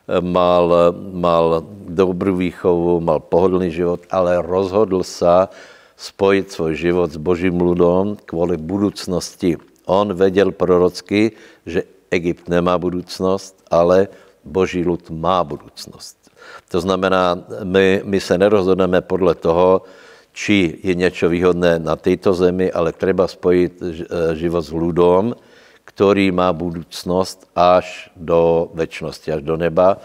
mal, 0.09 0.93
mal 1.13 1.65
dobrú 1.89 2.37
výchovu, 2.37 3.01
mal 3.01 3.21
pohodlný 3.21 3.73
život, 3.73 4.05
ale 4.13 4.41
rozhodl 4.41 5.01
sa 5.05 5.49
spojit 5.97 6.53
svůj 6.53 6.75
život 6.75 7.09
s 7.13 7.17
Božím 7.17 7.61
ľudom 7.61 8.17
kvůli 8.27 8.57
budoucnosti. 8.57 9.57
On 9.87 10.15
věděl 10.15 10.53
prorocky, 10.53 11.33
že 11.67 11.83
Egypt 12.11 12.49
nemá 12.49 12.79
budoucnost, 12.79 13.57
ale 13.71 14.09
Boží 14.45 14.85
lud 14.85 15.11
má 15.11 15.45
budoucnost. 15.45 16.17
To 16.69 16.81
znamená, 16.81 17.39
my, 17.65 18.03
my 18.05 18.21
se 18.21 18.39
nerozhodneme 18.39 19.01
podle 19.01 19.35
toho, 19.35 19.83
či 20.33 20.79
je 20.83 20.95
něco 20.95 21.29
výhodné 21.29 21.79
na 21.79 21.97
této 21.97 22.35
zemi, 22.35 22.73
ale 22.73 22.93
treba 22.93 23.29
spojit 23.29 23.79
život 24.35 24.63
s 24.63 24.73
ľudom, 24.75 25.35
který 25.95 26.35
má 26.35 26.53
budoucnost 26.53 27.47
až 27.55 28.11
do 28.17 28.71
věčnosti, 28.75 29.33
až 29.33 29.43
do 29.43 29.57
neba. 29.57 29.97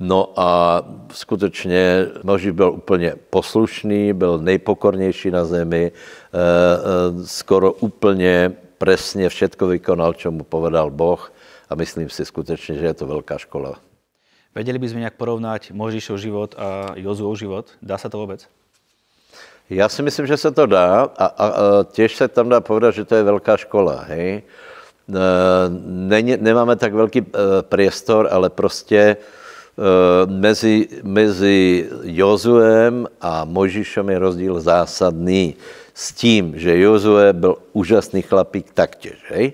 No 0.00 0.32
a 0.36 0.82
skutečně 1.12 2.06
Moží 2.22 2.52
byl 2.52 2.70
úplně 2.70 3.14
poslušný, 3.30 4.12
byl 4.12 4.38
nejpokornější 4.38 5.30
na 5.30 5.44
zemi, 5.44 5.92
eh, 5.92 6.38
eh, 6.38 7.26
skoro 7.26 7.72
úplně 7.72 8.52
přesně 8.78 9.28
všetko 9.28 9.66
vykonal, 9.66 10.12
čo 10.12 10.30
mu 10.30 10.44
povedal 10.44 10.90
Boh 10.90 11.32
a 11.70 11.74
myslím 11.74 12.10
si 12.10 12.24
skutečně, 12.24 12.74
že 12.74 12.86
je 12.86 12.94
to 12.94 13.06
velká 13.06 13.38
škola. 13.38 13.80
Vedeli 14.54 14.78
by 14.78 14.86
sme 14.86 15.02
nějak 15.02 15.18
porovnať 15.18 15.74
Možíšov 15.74 16.22
život 16.22 16.54
a 16.54 16.94
Jozuov 16.94 17.34
život? 17.34 17.66
Dá 17.82 17.98
se 17.98 18.06
to 18.06 18.18
vůbec? 18.18 18.46
Já 19.70 19.88
si 19.88 20.02
myslím, 20.02 20.26
že 20.26 20.36
se 20.36 20.50
to 20.50 20.66
dá 20.66 21.10
a, 21.18 21.26
a, 21.26 21.46
a 21.46 21.84
těž 21.90 22.16
se 22.16 22.28
tam 22.28 22.48
dá 22.48 22.60
povedat, 22.60 22.94
že 22.94 23.04
to 23.04 23.14
je 23.14 23.22
velká 23.22 23.56
škola. 23.56 24.06
Hej? 24.06 24.42
Eh, 25.04 25.68
není, 25.84 26.36
nemáme 26.40 26.76
tak 26.76 26.94
velký 26.94 27.20
uh, 27.20 27.28
priestor, 27.60 28.28
ale 28.32 28.50
prostě 28.50 29.16
uh, 29.76 30.32
mezi, 30.32 30.88
mezi 31.02 31.88
Jozuem 32.02 33.06
a 33.20 33.44
Možišem 33.44 34.08
je 34.08 34.18
rozdíl 34.18 34.60
zásadný 34.60 35.54
s 35.94 36.12
tím, 36.12 36.56
že 36.56 36.80
Jozue 36.80 37.32
byl 37.32 37.56
úžasný 37.72 38.22
chlapík 38.22 38.72
taktěž, 38.74 39.18
hej? 39.28 39.52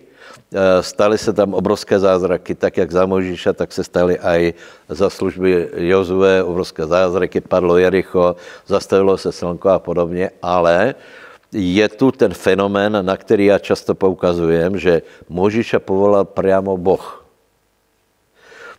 Staly 0.81 1.19
se 1.19 1.33
tam 1.33 1.55
obrovské 1.55 1.99
zázraky, 1.99 2.55
tak 2.55 2.77
jak 2.77 2.91
za 2.91 3.07
Možiša, 3.07 3.53
tak 3.53 3.73
se 3.73 3.85
staly 3.85 4.19
aj 4.19 4.53
za 4.89 5.11
služby 5.11 5.71
Jozue, 5.77 6.43
obrovské 6.43 6.87
zázraky, 6.87 7.41
padlo 7.41 7.79
Jericho, 7.79 8.37
zastavilo 8.67 9.19
se 9.19 9.33
slnko 9.33 9.69
a 9.69 9.79
podobně, 9.79 10.31
ale 10.43 10.95
je 11.53 11.89
tu 11.89 12.13
ten 12.13 12.35
fenomén, 12.35 12.95
na 13.03 13.17
který 13.17 13.47
já 13.47 13.59
často 13.59 13.95
poukazujem, 13.95 14.79
že 14.79 15.03
Možiša 15.29 15.79
povolal 15.79 16.25
priamo 16.25 16.77
Boh. 16.77 17.27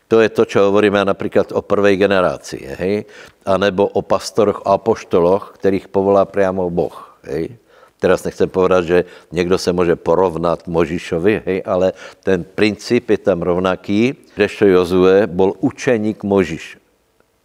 To 0.07 0.19
je 0.19 0.29
to, 0.29 0.43
čo 0.43 0.67
hovoríme 0.67 0.99
například 1.05 1.55
o 1.55 1.63
prvej 1.63 1.95
generaci, 1.95 2.59
hej? 2.79 3.07
A 3.47 3.55
nebo 3.55 3.87
o 3.87 4.01
pastoroch 4.03 4.59
a 4.67 4.75
apoštoloch, 4.75 5.55
kterých 5.55 5.87
povolá 5.87 6.27
priamo 6.27 6.67
Boh, 6.67 7.15
hej? 7.23 7.55
Teraz 8.01 8.23
nechcem 8.23 8.49
povedat, 8.49 8.83
že 8.83 9.05
někdo 9.31 9.57
se 9.57 9.71
může 9.71 9.95
porovnat 9.95 10.67
Možišovi, 10.67 11.41
hej, 11.45 11.63
ale 11.65 11.93
ten 12.23 12.43
princip 12.43 13.09
je 13.09 13.17
tam 13.17 13.41
rovnaký, 13.41 14.17
kdežto 14.35 14.65
Jozue 14.65 15.27
byl 15.27 15.53
učeník 15.59 16.23
Možiš. 16.23 16.77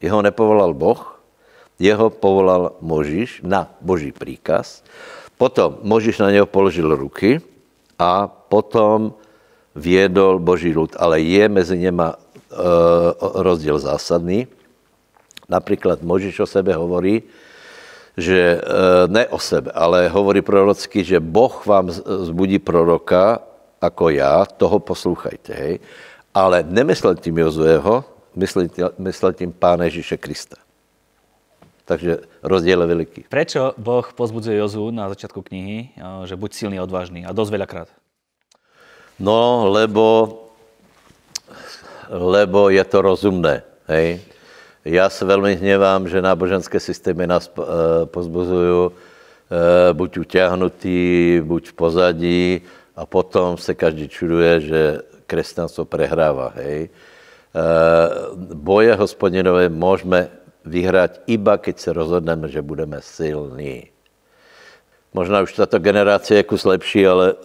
Jeho 0.00 0.22
nepovolal 0.22 0.74
Boh, 0.74 1.15
jeho 1.78 2.10
povolal 2.10 2.72
Možiš 2.80 3.40
na 3.44 3.70
boží 3.80 4.12
příkaz 4.12 4.82
Potom 5.36 5.78
Možíš 5.82 6.18
na 6.18 6.30
něho 6.30 6.46
položil 6.46 6.96
ruky 6.96 7.40
a 7.98 8.28
potom 8.28 9.12
vědol 9.76 10.38
Boží 10.38 10.72
lud, 10.72 10.96
ale 10.96 11.20
je 11.20 11.48
mezi 11.48 11.78
něma 11.78 12.16
uh, 12.16 12.56
rozdíl 13.20 13.78
zásadný. 13.78 14.48
Například 15.48 16.02
Možíš 16.02 16.40
o 16.40 16.46
sebe 16.46 16.72
hovorí, 16.72 17.22
že 18.16 18.60
uh, 18.60 19.12
ne 19.12 19.28
o 19.28 19.38
sebe, 19.38 19.70
ale 19.74 20.08
hovorí 20.08 20.40
prorocky, 20.40 21.04
že 21.04 21.20
Boh 21.20 21.66
vám 21.66 21.90
zbudí 22.00 22.58
proroka, 22.58 23.40
jako 23.82 24.08
já, 24.08 24.44
toho 24.56 24.78
poslouchajte, 24.78 25.52
hej. 25.52 25.78
Ale 26.34 26.64
nemyslel 26.68 27.14
tím 27.14 27.38
Jozueho, 27.38 28.04
myslel, 28.36 28.68
myslel 28.98 29.32
tím 29.32 29.52
Pána 29.52 29.84
Ježíše 29.84 30.16
Krista. 30.16 30.65
Takže 31.86 32.26
rozdíl 32.42 32.82
je 32.82 32.86
veliký. 32.86 33.20
Prečo 33.30 33.70
Boh 33.78 34.02
pozbudzuje 34.10 34.58
Jozu 34.58 34.90
na 34.90 35.06
začátku 35.06 35.38
knihy, 35.38 35.94
že 36.26 36.34
buď 36.34 36.50
silný 36.52 36.76
a 36.78 36.82
odvážný 36.82 37.22
a 37.22 37.30
dosť 37.30 37.50
veľakrát? 37.54 37.88
No, 39.22 39.70
lebo, 39.70 40.34
lebo 42.10 42.74
je 42.74 42.84
to 42.84 42.98
rozumné. 43.00 43.62
Hej? 43.86 44.20
Já 44.84 45.08
se 45.08 45.24
velmi 45.24 45.54
hněvám, 45.54 46.08
že 46.08 46.22
náboženské 46.22 46.80
systémy 46.80 47.26
nás 47.26 47.50
uh, 47.54 47.64
pozbuzují 48.04 48.90
uh, 48.90 48.92
buď 49.92 50.18
utáhnutý, 50.18 51.40
buď 51.40 51.68
v 51.68 51.72
pozadí 51.72 52.46
a 52.96 53.06
potom 53.06 53.56
se 53.56 53.74
každý 53.74 54.08
čuduje, 54.08 54.60
že 54.60 54.80
křesťanstvo 55.26 55.84
prehrává. 55.84 56.52
Hej? 56.56 56.90
Boje 58.54 58.94
hospodinové 58.94 59.68
můžeme 59.68 60.28
vyhrát 60.66 61.20
iba, 61.26 61.58
keď 61.58 61.78
se 61.78 61.90
rozhodneme, 61.92 62.48
že 62.48 62.62
budeme 62.62 62.98
silní. 63.00 63.86
Možná 65.14 65.40
už 65.40 65.52
tato 65.52 65.78
generace 65.78 66.34
je 66.34 66.42
kus 66.42 66.64
lepší, 66.64 67.06
ale 67.06 67.32
uh, 67.32 67.40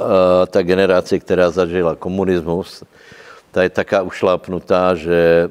ta 0.49 0.61
generace, 0.61 1.19
která 1.19 1.51
zažila 1.51 1.95
komunismus, 1.95 2.83
ta 3.51 3.63
je 3.63 3.69
taká 3.69 4.01
ušlápnutá, 4.01 4.95
že 4.95 5.49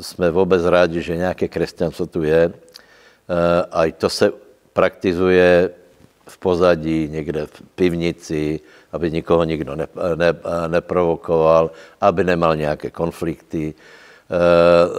jsme 0.00 0.30
vůbec 0.30 0.64
rádi, 0.64 1.02
že 1.02 1.16
nějaké 1.16 1.48
křesťanstvo 1.48 2.06
tu 2.06 2.22
je. 2.22 2.48
Uh, 2.48 2.54
a 3.70 3.84
i 3.84 3.92
to 3.92 4.10
se 4.10 4.32
praktizuje 4.72 5.70
v 6.26 6.38
pozadí, 6.38 7.08
někde 7.10 7.46
v 7.46 7.62
pivnici, 7.74 8.60
aby 8.92 9.10
nikoho 9.10 9.44
nikdo 9.44 9.76
ne, 9.76 9.86
ne, 10.14 10.34
neprovokoval, 10.66 11.70
aby 12.00 12.24
nemal 12.24 12.56
nějaké 12.56 12.90
konflikty. 12.90 13.74
Eh, 13.74 13.99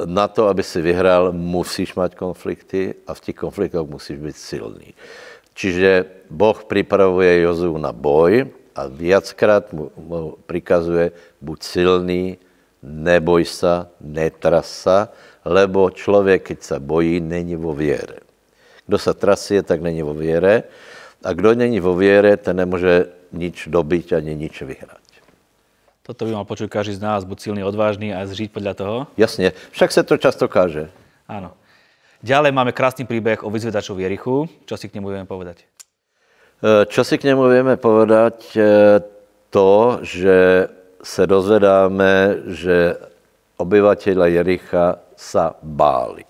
na 0.05 0.27
to, 0.27 0.47
aby 0.47 0.63
si 0.63 0.81
vyhrál, 0.81 1.31
musíš 1.31 1.95
mít 1.95 2.15
konflikty 2.15 2.95
a 3.07 3.13
v 3.13 3.19
těch 3.19 3.35
konfliktech 3.35 3.81
musíš 3.81 4.17
být 4.17 4.37
silný. 4.37 4.93
Čiže 5.53 6.05
Boh 6.29 6.63
připravuje 6.63 7.41
Jozu 7.41 7.77
na 7.77 7.91
boj 7.91 8.47
a 8.75 8.87
viackrát 8.87 9.73
mu, 9.73 9.91
mu 9.97 10.35
prikazuje, 10.45 11.11
buď 11.41 11.63
silný, 11.63 12.37
neboj 12.83 13.45
se, 13.45 13.87
netras 14.01 14.67
se, 14.71 15.07
lebo 15.45 15.89
člověk, 15.89 16.43
keď 16.43 16.63
se 16.63 16.79
bojí, 16.79 17.19
není 17.19 17.55
vo 17.55 17.73
věre. 17.73 18.17
Kdo 18.87 18.97
se 18.97 19.13
trasie, 19.13 19.63
tak 19.63 19.81
není 19.81 20.01
vo 20.01 20.13
věre 20.13 20.63
a 21.23 21.33
kdo 21.33 21.55
není 21.55 21.79
vo 21.79 21.95
věre, 21.95 22.37
ten 22.37 22.57
nemůže 22.57 23.05
nič 23.31 23.67
dobyť 23.67 24.13
ani 24.13 24.35
nič 24.35 24.61
vyhrát. 24.61 25.00
Toto 26.01 26.25
by 26.25 26.33
mal 26.33 26.45
počuť 26.49 26.65
každý 26.69 26.97
z 26.97 27.01
nás, 27.01 27.21
buď 27.23 27.37
silný, 27.39 27.61
odvážny 27.61 28.09
a 28.09 28.25
zžiť 28.25 28.49
podľa 28.51 28.73
toho. 28.73 28.95
Jasně, 29.17 29.53
však 29.71 29.91
se 29.91 30.03
to 30.03 30.17
často 30.17 30.47
káže. 30.47 30.89
Áno. 31.29 31.53
Ďalej 32.23 32.51
máme 32.51 32.71
krásny 32.73 33.05
príbeh 33.05 33.41
o 33.43 33.49
vyzvedačovi 33.49 34.03
Jerichu. 34.03 34.45
Čo 34.65 34.77
si 34.77 34.89
k 34.89 34.93
nemu 34.97 35.09
budeme 35.09 35.25
povedať? 35.25 35.65
Eh, 36.61 36.85
Čo 36.85 37.01
si 37.03 37.17
k 37.17 37.23
němu 37.23 37.49
vieme 37.49 37.77
povedať? 37.77 38.57
eh, 38.57 39.01
To, 39.51 39.99
že 40.01 40.67
se 41.03 41.27
dozvedáme, 41.27 42.45
že 42.55 42.95
obyvateľa 43.59 44.25
Jericha 44.31 44.95
sa 45.17 45.59
báli. 45.59 46.23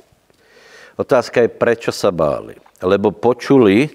Otázka 0.97 1.45
je, 1.45 1.49
prečo 1.53 1.91
sa 1.93 2.09
báli? 2.09 2.57
Lebo 2.81 3.11
počuli, 3.13 3.93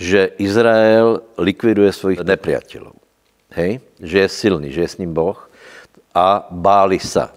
že 0.00 0.32
Izrael 0.40 1.20
likviduje 1.36 1.92
svojich 1.92 2.24
nepriateľov. 2.24 3.01
Hej? 3.52 3.80
Že 4.00 4.18
je 4.18 4.28
silný, 4.28 4.68
že 4.72 4.80
je 4.84 4.88
s 4.88 4.98
ním 4.98 5.12
Boh 5.12 5.36
a 6.14 6.44
báli 6.50 7.00
sa. 7.00 7.32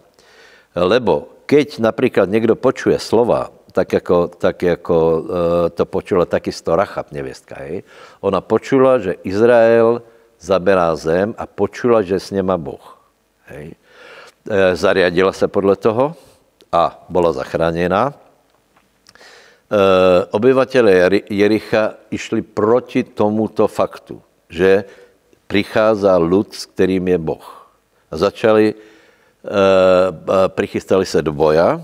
Lebo 0.75 1.35
keď 1.45 1.79
napríklad 1.79 2.27
niekto 2.27 2.55
počuje 2.59 2.99
slova, 2.99 3.53
tak 3.75 3.93
jako, 3.93 4.27
tak 4.27 4.63
jako 4.63 4.95
e, 4.95 5.69
to 5.69 5.83
počula 5.85 6.25
takisto 6.25 6.75
Rachab, 6.75 7.11
nevěstka, 7.11 7.55
hej? 7.59 7.83
Ona 8.23 8.41
počula, 8.41 8.99
že 8.99 9.19
Izrael 9.23 10.01
zaberá 10.39 10.95
zem 10.95 11.35
a 11.37 11.43
počula, 11.43 12.01
že 12.01 12.19
s 12.19 12.31
něma 12.31 12.55
Boh. 12.57 12.97
Hej? 13.51 13.75
E, 14.49 14.75
zariadila 14.75 15.33
se 15.33 15.47
podle 15.47 15.75
toho 15.75 16.15
a 16.71 17.03
byla 17.09 17.33
zachráněna. 17.33 18.13
E, 18.15 18.15
obyvatele 20.31 20.91
Jeri- 20.91 21.27
Jericha 21.29 21.99
išli 22.11 22.41
proti 22.41 23.03
tomuto 23.03 23.67
faktu, 23.67 24.21
že 24.49 24.83
prichází 25.47 26.07
lud, 26.17 26.53
s 26.53 26.65
kterým 26.65 27.07
je 27.07 27.17
Boh. 27.17 27.47
A 28.11 28.17
začali, 28.17 28.73
e, 28.73 28.77
prichystali 30.47 31.05
se 31.05 31.21
do 31.21 31.33
boja 31.33 31.81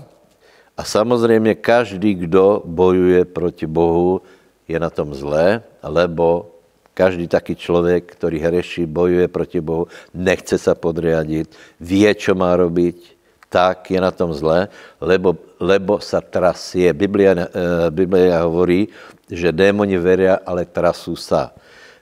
a 0.76 0.82
samozřejmě 0.84 1.54
každý, 1.54 2.14
kdo 2.14 2.62
bojuje 2.64 3.24
proti 3.24 3.66
Bohu, 3.66 4.22
je 4.68 4.80
na 4.80 4.90
tom 4.90 5.14
zlé, 5.14 5.62
lebo 5.82 6.48
každý 6.94 7.28
taký 7.28 7.56
člověk, 7.56 8.12
který 8.12 8.38
hreší, 8.38 8.86
bojuje 8.86 9.28
proti 9.28 9.60
Bohu, 9.60 9.86
nechce 10.14 10.58
se 10.58 10.74
podriadit, 10.74 11.56
ví, 11.80 12.06
čo 12.14 12.34
má 12.34 12.56
robiť, 12.56 13.16
tak 13.52 13.90
je 13.92 14.00
na 14.00 14.08
tom 14.08 14.32
zlé, 14.32 14.72
lebo, 14.96 15.36
lebo 15.60 16.00
sa 16.00 16.24
trasie. 16.24 16.88
Biblia, 16.96 17.36
e, 17.36 17.46
Biblia 17.92 18.48
hovorí, 18.48 18.88
že 19.28 19.52
démoni 19.52 20.00
veria, 20.00 20.40
ale 20.40 20.64
trasú 20.64 21.12
sa. 21.20 21.52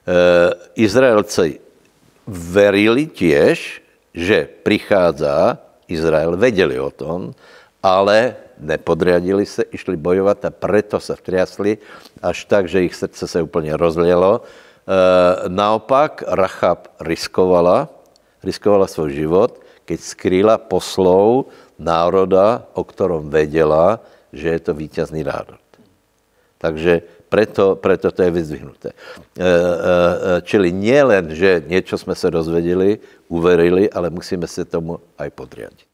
E, 0.07 0.15
Izraelci 0.81 1.61
verili 2.31 3.07
tiež, 3.07 3.83
že 4.15 4.49
prichádza 4.65 5.59
Izrael, 5.91 6.35
vedeli 6.39 6.79
o 6.79 6.91
tom, 6.91 7.35
ale 7.83 8.37
nepodriadili 8.61 9.47
se, 9.47 9.65
išli 9.73 9.97
bojovat 9.97 10.45
a 10.45 10.51
preto 10.51 11.01
se 11.01 11.17
vtriasli 11.17 11.79
až 12.23 12.45
tak, 12.45 12.69
že 12.69 12.83
jich 12.85 12.95
srdce 12.95 13.27
se 13.27 13.43
úplně 13.43 13.77
rozlielo. 13.77 14.41
E, 14.41 14.45
naopak 15.49 16.25
Rachab 16.27 16.89
riskovala, 17.01 17.89
riskovala 18.45 18.87
svůj 18.87 19.13
život, 19.13 19.53
keď 19.85 19.99
skrýla 20.01 20.55
poslov 20.59 21.51
národa, 21.81 22.69
o 22.77 22.85
ktorom 22.85 23.33
vedela, 23.33 23.99
že 24.31 24.49
je 24.55 24.61
to 24.61 24.73
vítězný 24.75 25.25
národ. 25.25 25.59
Takže 26.61 27.03
preto, 27.31 27.79
preto 27.79 28.11
to 28.11 28.27
je 28.27 28.31
vyzdvihnuté. 28.31 28.91
E, 28.91 28.95
e, 29.39 29.47
čili 30.43 30.75
nie 30.75 30.99
len, 30.99 31.31
že 31.31 31.63
něco 31.67 31.99
jsme 31.99 32.15
se 32.15 32.31
dozvedeli, 32.31 32.99
uverili, 33.29 33.91
ale 33.91 34.11
musíme 34.11 34.47
se 34.51 34.65
tomu 34.67 34.99
aj 35.19 35.31
podriadiť. 35.31 35.87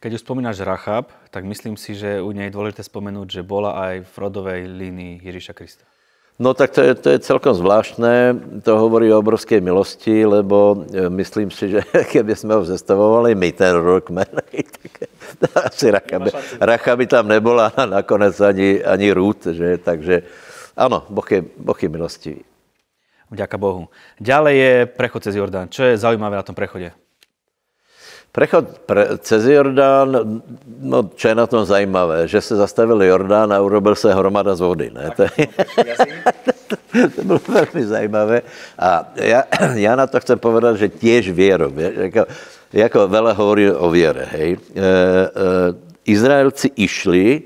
Keď 0.00 0.16
už 0.16 0.24
spomínaš 0.24 0.64
Rachab, 0.64 1.12
tak 1.28 1.44
myslím 1.44 1.76
si, 1.76 1.92
že 1.92 2.24
u 2.24 2.32
nej 2.32 2.48
je 2.48 2.56
dôležité 2.56 2.80
spomenúť, 2.80 3.28
že 3.36 3.42
bola 3.44 3.76
aj 3.76 4.08
v 4.08 4.14
rodovej 4.16 4.60
línii 4.64 5.20
Ježíša 5.20 5.52
Krista. 5.52 5.84
No 6.40 6.56
tak 6.56 6.72
to 6.72 6.80
je, 6.80 6.96
to 6.96 7.08
je 7.12 7.18
celkom 7.20 7.52
zvláštné, 7.52 8.32
to 8.64 8.72
hovorí 8.80 9.12
o 9.12 9.20
obrovské 9.20 9.60
milosti, 9.60 10.24
lebo 10.24 10.88
e, 10.88 11.04
myslím 11.20 11.52
si, 11.52 11.68
že 11.68 11.84
keby 12.16 12.32
jsme 12.32 12.56
ho 12.56 12.64
zestavovali 12.64 13.36
my 13.36 13.52
ten 13.52 13.76
rok 13.76 14.08
tak 14.80 15.52
asi 15.68 15.92
Racha 15.92 16.16
by, 16.16 16.30
Racha 16.64 16.96
by 16.96 17.06
tam 17.06 17.28
nebola 17.28 17.68
a 17.76 17.84
nakonec 17.84 18.40
ani, 18.40 18.80
ani 18.80 19.12
Rút, 19.12 19.52
že? 19.52 19.76
takže 19.84 20.24
ano, 20.76 21.06
boh 21.08 21.26
je, 21.30 21.40
boh 21.42 21.78
je 21.78 21.88
milostivý. 21.88 22.42
Vďaka 23.30 23.56
Bohu. 23.58 23.86
Ďalej 24.18 24.54
je 24.58 24.74
prechod 24.90 25.22
cez 25.22 25.34
Jordán. 25.38 25.70
Čo 25.70 25.86
je 25.86 25.94
zaujímavé 25.94 26.34
na 26.34 26.42
tom 26.42 26.58
prechode? 26.58 26.90
Prechod 28.30 28.86
pre, 28.86 29.18
cez 29.22 29.46
Jordán, 29.46 30.42
no 30.82 30.98
čo 31.14 31.30
je 31.30 31.36
na 31.38 31.46
tom 31.46 31.66
zajímavé, 31.66 32.30
že 32.30 32.42
se 32.42 32.54
zastavil 32.58 33.02
Jordán 33.02 33.50
a 33.50 33.62
urobil 33.62 33.94
se 33.94 34.14
hromada 34.14 34.54
z 34.54 34.60
vody. 34.60 34.90
Ne? 34.90 35.10
To, 35.14 35.22
je, 35.22 35.46
to 37.14 37.22
bylo 37.22 37.40
velmi 37.48 37.86
zajímavé. 37.86 38.42
A 38.78 39.10
já, 39.14 39.42
já 39.74 39.96
na 39.96 40.06
to 40.06 40.20
chcem 40.20 40.38
povedat, 40.38 40.76
že 40.76 40.88
těž 40.88 41.30
věrou. 41.30 41.70
Jako, 41.74 42.26
jako 42.72 43.08
vele 43.08 43.32
hovorí 43.32 43.70
o 43.70 43.90
věre. 43.90 44.26
Hej. 44.30 44.50
E, 44.52 44.58
e, 44.78 45.30
Izraelci 46.04 46.70
išli, 46.76 47.42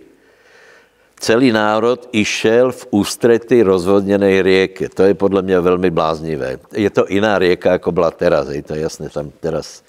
celý 1.20 1.52
národ 1.52 2.08
išel 2.12 2.72
v 2.72 2.86
ústrety 2.90 3.62
rozvodněné 3.62 4.42
rieky. 4.42 4.88
To 4.88 5.02
je 5.02 5.14
podle 5.14 5.42
mě 5.42 5.60
velmi 5.60 5.90
bláznivé. 5.90 6.58
Je 6.72 6.90
to 6.90 7.06
jiná 7.08 7.38
rieka, 7.38 7.72
jako 7.72 7.92
byla 7.92 8.10
teraz. 8.10 8.48
Hej. 8.48 8.62
To 8.62 8.74
je 8.74 8.80
jasné, 8.80 9.08
tam 9.08 9.30
teraz 9.40 9.82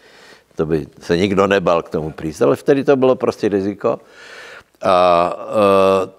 to 0.56 0.66
by 0.66 0.88
se 1.00 1.18
nikdo 1.18 1.48
nebal 1.48 1.84
k 1.84 1.90
tomu 1.90 2.12
prísť, 2.12 2.42
ale 2.42 2.56
vtedy 2.56 2.84
to 2.84 2.96
bylo 2.96 3.16
prostě 3.16 3.50
riziko. 3.50 4.00
A 4.82 4.98
e, 5.36 6.10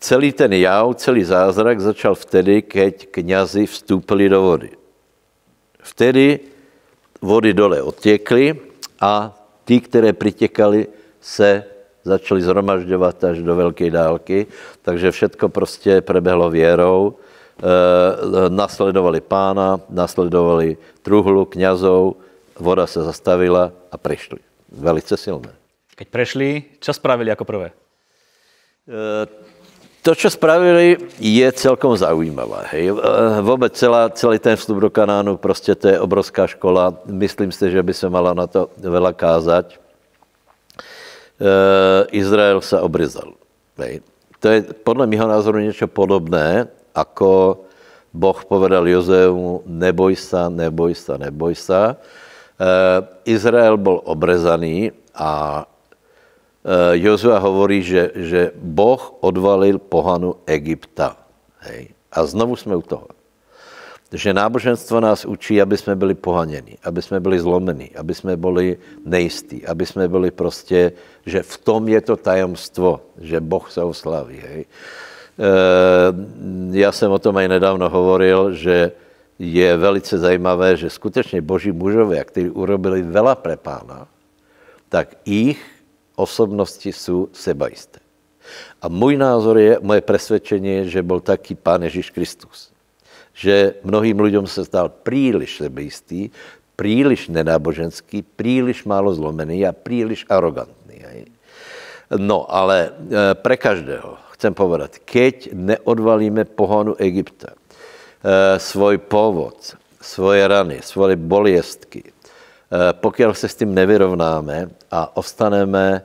celý 0.00 0.32
ten 0.32 0.52
jav, 0.52 0.96
celý 0.96 1.24
zázrak 1.24 1.80
začal 1.80 2.14
vtedy, 2.14 2.62
keď 2.62 3.06
kňazi 3.06 3.66
vstoupili 3.66 4.28
do 4.28 4.42
vody. 4.42 4.70
Vtedy 5.82 6.40
vody 7.22 7.54
dole 7.54 7.82
odtěkly 7.82 8.58
a 9.00 9.34
ty, 9.64 9.80
které 9.80 10.12
pritekali, 10.12 10.86
se 11.20 11.64
začali 12.06 12.38
zhromažďovat 12.42 13.24
až 13.24 13.42
do 13.42 13.56
velké 13.56 13.90
dálky, 13.90 14.46
takže 14.82 15.10
všetko 15.10 15.48
prostě 15.48 16.00
prebehlo 16.00 16.50
věrou. 16.50 17.18
E, 17.58 18.48
nasledovali 18.48 19.20
pána, 19.20 19.80
nasledovali 19.90 20.76
truhlu 21.02 21.44
kňazov, 21.44 22.14
voda 22.58 22.86
se 22.86 23.02
zastavila 23.02 23.72
a 23.90 23.96
prešli. 23.98 24.38
Velice 24.70 25.16
silné. 25.16 25.50
Keď 25.96 26.06
prešli, 26.08 26.48
čo 26.78 26.92
spravili 26.92 27.32
ako 27.32 27.44
prvé? 27.48 27.68
E, 27.72 29.26
to, 30.04 30.14
co 30.14 30.30
spravili, 30.30 31.00
je 31.18 31.48
celkom 31.52 31.96
zaujímavé. 31.96 32.70
Hej. 32.70 32.84
E, 32.88 32.94
vůbec 33.42 33.72
celá, 33.72 34.08
celý 34.14 34.38
ten 34.38 34.56
vstup 34.56 34.78
do 34.78 34.90
Kanánu, 34.90 35.36
prostě 35.36 35.74
to 35.74 35.88
je 35.88 36.00
obrovská 36.00 36.46
škola. 36.46 36.94
Myslím 37.08 37.52
si, 37.52 37.70
že 37.70 37.82
by 37.82 37.94
se 37.94 38.06
mala 38.10 38.34
na 38.34 38.46
to 38.46 38.70
veľa 38.78 39.12
kázať. 39.16 39.85
E, 41.36 41.50
Izrael 42.12 42.60
se 42.60 42.80
obryzal. 42.80 43.32
Hej. 43.78 44.00
To 44.40 44.48
je 44.48 44.62
podle 44.84 45.06
mého 45.06 45.28
názoru 45.28 45.58
něco 45.58 45.86
podobné, 45.86 46.68
ako 46.94 47.60
Boh 48.16 48.44
povedal 48.44 48.88
Jozeu, 48.88 49.60
neboj 49.68 50.16
sa, 50.16 50.48
neboj 50.48 50.96
sa, 50.96 51.20
neboj 51.20 51.52
sa. 51.52 52.00
Izrael 53.24 53.76
byl 53.76 54.00
obrezaný 54.04 54.92
a 55.12 55.64
Jozua 56.92 57.38
hovorí, 57.38 57.84
že, 57.84 58.12
že 58.16 58.40
Boh 58.56 59.00
odvalil 59.20 59.76
pohanu 59.78 60.40
Egypta. 60.48 61.20
Hej. 61.68 61.92
A 62.12 62.24
znovu 62.24 62.56
jsme 62.56 62.76
u 62.76 62.82
toho. 62.82 63.08
Že 64.12 64.34
náboženstvo 64.34 65.00
nás 65.00 65.24
učí, 65.24 65.62
aby 65.62 65.76
jsme 65.76 65.96
byli 65.96 66.14
pohaněni, 66.14 66.78
aby 66.82 67.02
jsme 67.02 67.20
byli 67.20 67.40
zlomení, 67.40 67.90
aby 67.96 68.14
jsme 68.14 68.36
byli 68.36 68.78
nejistí, 69.04 69.66
aby 69.66 69.86
jsme 69.86 70.08
byli 70.08 70.30
prostě, 70.30 70.92
že 71.26 71.42
v 71.42 71.58
tom 71.58 71.88
je 71.88 72.00
to 72.00 72.16
tajemstvo, 72.16 73.00
že 73.18 73.40
Boh 73.40 73.70
se 73.70 73.82
oslaví. 73.82 74.38
Hej. 74.38 74.62
E, 74.62 74.66
já 76.78 76.92
jsem 76.92 77.10
o 77.10 77.18
tom 77.18 77.36
aj 77.36 77.48
nedávno 77.48 77.90
hovoril, 77.90 78.54
že 78.54 78.92
je 79.38 79.76
velice 79.76 80.18
zajímavé, 80.18 80.76
že 80.76 80.90
skutečně 80.90 81.42
boží 81.42 81.72
mužové, 81.72 82.24
kteří 82.24 82.50
urobili 82.50 83.02
vela 83.02 83.34
pre 83.34 83.56
pána, 83.56 84.06
tak 84.88 85.18
jich 85.26 85.58
osobnosti 86.16 86.92
jsou 86.92 87.28
sebajisté. 87.32 87.98
A 88.82 88.88
můj 88.88 89.16
názor 89.16 89.58
je, 89.58 89.78
moje 89.82 90.00
presvědčení 90.00 90.68
je, 90.68 90.88
že 90.88 91.02
byl 91.02 91.20
taky 91.20 91.54
pán 91.54 91.82
Ježíš 91.82 92.10
Kristus. 92.10 92.75
Že 93.36 93.84
mnohým 93.84 94.20
lidem 94.20 94.46
se 94.48 94.64
stal 94.64 94.88
příliš 94.88 95.56
sebejistý, 95.56 96.30
příliš 96.76 97.28
nenáboženský, 97.28 98.24
příliš 98.24 98.84
málo 98.84 99.12
zlomený 99.14 99.66
a 99.66 99.72
příliš 99.72 100.24
arrogantný. 100.28 101.04
No, 102.16 102.46
ale 102.48 102.88
e, 102.88 103.34
pre 103.34 103.56
každého 103.56 104.16
chcem 104.38 104.54
povedat, 104.54 105.02
keď 105.04 105.52
neodvalíme 105.52 106.44
pohonu 106.44 106.94
Egypta, 106.96 107.52
svoj 108.58 108.98
pôvod, 108.98 109.78
svoje 110.02 110.42
rany, 110.42 110.82
svoje 110.82 111.14
boliestky, 111.14 112.02
Pokud 112.92 113.34
se 113.34 113.48
s 113.48 113.54
tím 113.54 113.74
nevyrovnáme 113.74 114.70
a 114.90 115.16
ostaneme 115.16 116.02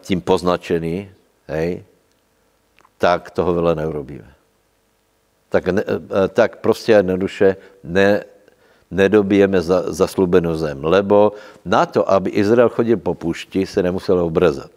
tím 0.00 0.20
poznačený, 0.20 1.10
hej, 1.48 1.84
tak 2.98 3.30
toho 3.30 3.54
vele 3.54 3.74
neurobíme. 3.74 4.37
Tak, 5.48 5.68
ne, 5.68 5.84
tak 6.28 6.56
prostě 6.56 6.92
jednoduše 6.92 7.56
ne, 7.84 8.24
nedobijeme 8.90 9.60
za, 9.60 9.92
zaslubenou 9.92 10.54
zem. 10.54 10.84
Lebo 10.84 11.32
na 11.64 11.86
to, 11.86 12.04
aby 12.10 12.30
Izrael 12.30 12.68
chodil 12.68 12.96
po 12.96 13.14
pušti, 13.14 13.66
se 13.66 13.82
nemusel 13.82 14.20
obrezat. 14.20 14.70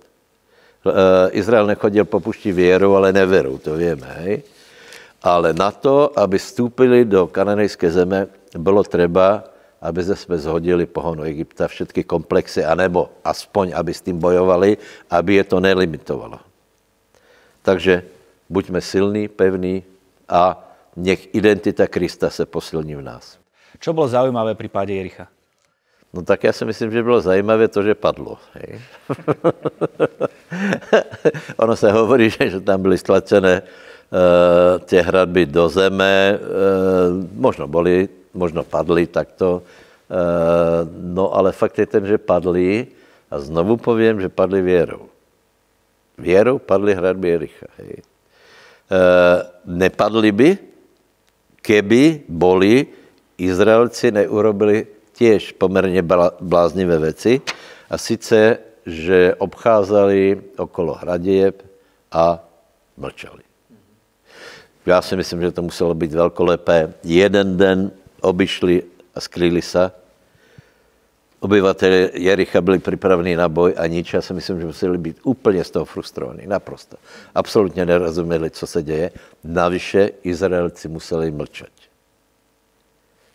Izrael 1.31 1.67
nechodil 1.67 2.05
po 2.05 2.19
pušti 2.19 2.51
věrou, 2.51 2.95
ale 2.95 3.13
nevěrou, 3.13 3.57
to 3.57 3.75
víme. 3.75 4.07
Hej? 4.17 4.41
Ale 5.21 5.53
na 5.53 5.71
to, 5.71 6.19
aby 6.19 6.37
vstoupili 6.37 7.05
do 7.05 7.27
kananejské 7.27 7.91
zeme, 7.91 8.27
bylo 8.57 8.83
třeba, 8.83 9.43
aby 9.81 10.03
ze 10.03 10.15
jsme 10.15 10.37
zhodili 10.37 10.85
pohonu 10.85 11.23
Egypta, 11.23 11.67
všetky 11.67 12.03
komplexy, 12.03 12.65
anebo 12.65 13.09
aspoň, 13.23 13.71
aby 13.75 13.93
s 13.93 14.01
tím 14.01 14.17
bojovali, 14.17 14.77
aby 15.09 15.35
je 15.35 15.43
to 15.43 15.59
nelimitovalo. 15.59 16.39
Takže 17.61 18.03
buďme 18.49 18.81
silní, 18.81 19.27
pevní 19.27 19.83
a 20.31 20.55
nech 20.95 21.35
identita 21.35 21.87
Krista 21.87 22.29
se 22.29 22.45
posilní 22.45 22.95
v 22.95 23.01
nás. 23.01 23.37
Čo 23.79 23.93
bylo 23.93 24.07
zaujímavé 24.07 24.55
pri 24.55 24.67
páde 24.69 24.93
Jericha? 24.93 25.27
No 26.13 26.21
tak 26.21 26.43
já 26.43 26.53
si 26.53 26.65
myslím, 26.65 26.91
že 26.91 27.03
bylo 27.03 27.21
zajímavé 27.21 27.67
to, 27.67 27.83
že 27.83 27.95
padlo. 27.95 28.37
Hej. 28.53 28.81
ono 31.57 31.75
se 31.75 31.91
hovorí, 31.91 32.29
že, 32.29 32.49
že 32.49 32.59
tam 32.59 32.81
byly 32.81 32.97
stlačené 32.97 33.61
uh, 33.61 34.79
ty 34.83 34.99
hradby 34.99 35.45
do 35.45 35.69
zeme, 35.69 36.35
uh, 36.35 36.39
možno 37.35 37.67
byly, 37.67 38.09
možno 38.33 38.63
padly 38.63 39.07
takto, 39.07 39.63
uh, 39.63 40.83
no 40.91 41.31
ale 41.31 41.55
fakt 41.55 41.79
je 41.79 41.87
ten, 41.87 42.03
že 42.05 42.19
padly 42.19 42.87
a 43.31 43.39
znovu 43.39 43.77
povím, 43.79 44.21
že 44.21 44.29
padly 44.29 44.61
věrou. 44.61 45.07
Věrou 46.17 46.59
padly 46.59 46.95
hradby 46.95 47.29
Jericha. 47.29 47.67
Hej. 47.79 48.10
Uh, 48.91 49.47
nepadly 49.65 50.31
by, 50.31 50.57
keby 51.61 52.27
boli 52.27 52.87
Izraelci 53.37 54.11
neurobili 54.11 54.87
těž 55.13 55.51
poměrně 55.51 56.03
bláznivé 56.41 56.99
věci 56.99 57.41
a 57.89 57.97
sice, 57.97 58.57
že 58.85 59.35
obcházeli 59.35 60.41
okolo 60.57 60.93
hradějeb 60.93 61.63
a 62.11 62.43
mlčeli. 62.97 63.41
Já 64.85 65.01
si 65.01 65.15
myslím, 65.15 65.41
že 65.41 65.51
to 65.51 65.61
muselo 65.61 65.93
být 65.93 66.13
velkolepé. 66.13 66.93
Jeden 67.03 67.57
den 67.57 67.91
obyšli 68.21 68.83
a 69.15 69.19
skrýli 69.19 69.61
se. 69.61 69.91
Obyvatelé 71.41 72.09
Jericha 72.13 72.61
byli 72.61 72.79
připraveni 72.79 73.35
na 73.35 73.49
boj 73.49 73.73
a 73.77 73.87
nič. 73.87 74.13
Já 74.13 74.21
si 74.21 74.33
myslím, 74.33 74.59
že 74.59 74.65
museli 74.65 74.97
být 74.97 75.17
úplně 75.23 75.63
z 75.63 75.71
toho 75.71 75.85
frustrovaní. 75.85 76.47
Naprosto. 76.47 76.97
Absolutně 77.35 77.85
nerozuměli, 77.85 78.49
co 78.49 78.67
se 78.67 78.83
děje. 78.83 79.11
Navyše 79.43 80.09
Izraelci 80.23 80.87
museli 80.87 81.31
mlčet. 81.31 81.73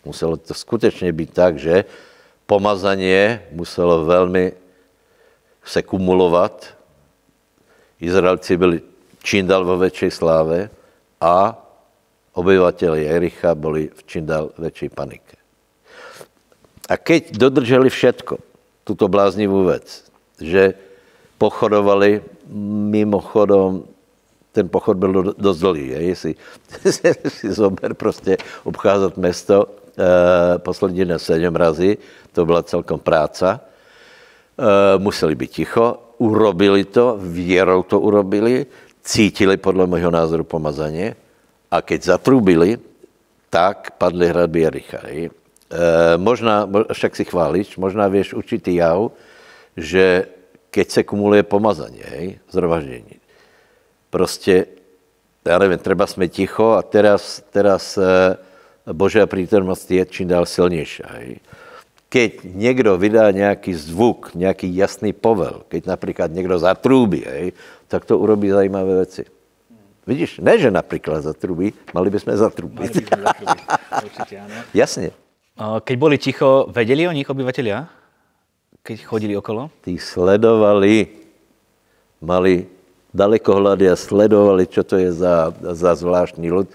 Muselo 0.04 0.36
to 0.36 0.54
skutečně 0.54 1.12
být 1.12 1.32
tak, 1.32 1.58
že 1.58 1.84
pomazaně 2.46 3.42
muselo 3.52 4.04
velmi 4.04 4.52
se 5.64 5.82
kumulovat. 5.82 6.74
Izraelci 8.00 8.56
byli 8.56 8.80
čím 9.22 9.46
dál 9.46 9.64
ve 9.64 9.76
větší 9.76 10.10
sláve 10.10 10.70
a 11.20 11.66
obyvateli 12.32 13.04
Jericha 13.04 13.54
byli 13.54 13.90
v 13.94 14.04
čím 14.04 14.26
dál 14.26 14.50
větší 14.58 14.88
panike. 14.88 15.35
A 16.88 16.94
keď 16.96 17.34
dodrželi 17.34 17.90
všetko, 17.90 18.38
tuto 18.84 19.08
bláznivou 19.08 19.64
věc, 19.66 20.04
že 20.40 20.74
pochodovali 21.38 22.22
mimochodom, 22.94 23.82
ten 24.52 24.68
pochod 24.68 24.96
byl 24.96 25.34
dost 25.38 25.58
dlouhý, 25.58 25.88
jestli 25.88 26.34
si 27.28 27.52
zober 27.52 27.94
prostě 27.94 28.36
obcházet 28.64 29.16
město 29.16 29.68
Eh, 29.96 30.58
poslední 30.58 31.04
den 31.04 31.18
sedm 31.18 31.56
razy, 31.56 31.96
to 32.32 32.46
byla 32.46 32.62
celkom 32.62 33.00
práca. 33.00 33.60
Eh, 34.60 34.98
museli 34.98 35.34
být 35.34 35.50
ticho, 35.50 36.12
urobili 36.18 36.84
to, 36.84 37.16
věrou 37.20 37.82
to 37.82 38.00
urobili, 38.00 38.66
cítili 39.00 39.56
podle 39.56 39.86
mého 39.86 40.10
názoru 40.10 40.44
pomazaně 40.44 41.16
a 41.70 41.80
keď 41.80 42.02
zatrubili, 42.02 42.76
tak 43.48 43.96
padly 43.96 44.28
hradby 44.28 44.60
Jericha. 44.60 44.98
E, 45.70 46.18
možná, 46.18 46.68
však 46.92 47.16
si 47.16 47.24
chválíš, 47.24 47.76
možná 47.76 48.08
věš 48.08 48.34
určitý 48.34 48.74
jav, 48.74 49.10
že 49.76 50.26
keď 50.70 50.90
se 50.90 51.02
kumuluje 51.02 51.42
pomazaně, 51.42 52.02
hej, 52.08 52.38
zhromaždění, 52.50 53.16
prostě, 54.10 54.66
já 55.44 55.58
nevím, 55.58 55.78
třeba 55.78 56.06
jsme 56.06 56.28
ticho 56.28 56.70
a 56.72 56.82
teraz, 56.82 57.42
teraz 57.50 57.98
e, 57.98 58.36
Božá 58.92 59.26
přítomnost 59.26 59.90
je 59.90 60.06
čím 60.06 60.28
dál 60.28 60.46
silnější. 60.46 61.02
Keď 62.08 62.40
někdo 62.44 62.98
vydá 62.98 63.30
nějaký 63.30 63.74
zvuk, 63.74 64.34
nějaký 64.34 64.76
jasný 64.76 65.12
povel, 65.12 65.62
keď 65.68 65.86
například 65.86 66.30
někdo 66.30 66.58
zatrubí, 66.58 67.24
hej, 67.26 67.52
tak 67.88 68.04
to 68.04 68.18
urobí 68.18 68.50
zajímavé 68.50 68.94
věci. 68.94 69.24
Vidíš, 70.06 70.38
ne, 70.38 70.58
že 70.58 70.70
například 70.70 71.20
zatrubí, 71.20 71.72
mali 71.94 72.10
bychom 72.10 72.36
zatrubit. 72.36 72.78
Mali 72.78 72.88
bychom 72.88 73.24
zatrubit. 73.24 73.62
Určitě, 74.04 74.38
ano. 74.38 74.54
Jasně. 74.74 75.10
Keď 75.56 75.96
byli 75.98 76.18
ticho, 76.18 76.66
věděli 76.68 77.08
o 77.08 77.12
nich 77.12 77.30
obyvatelia? 77.30 77.88
Keď 78.82 79.04
chodili 79.04 79.36
okolo? 79.36 79.70
Ty 79.80 79.98
sledovali, 79.98 81.08
mali 82.20 82.66
dalekohledy 83.14 83.90
a 83.90 83.96
sledovali, 83.96 84.66
co 84.66 84.84
to 84.84 84.96
je 84.96 85.12
za, 85.12 85.54
za 85.60 85.94
zvláštní 85.94 86.52
lud 86.52 86.68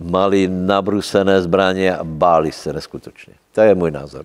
mali 0.00 0.48
nabrusené 0.48 1.42
zbraně 1.42 1.96
a 1.96 2.04
báli 2.04 2.52
se 2.52 2.72
neskutečně. 2.72 3.34
To 3.52 3.60
je 3.60 3.74
můj 3.74 3.90
názor. 3.90 4.24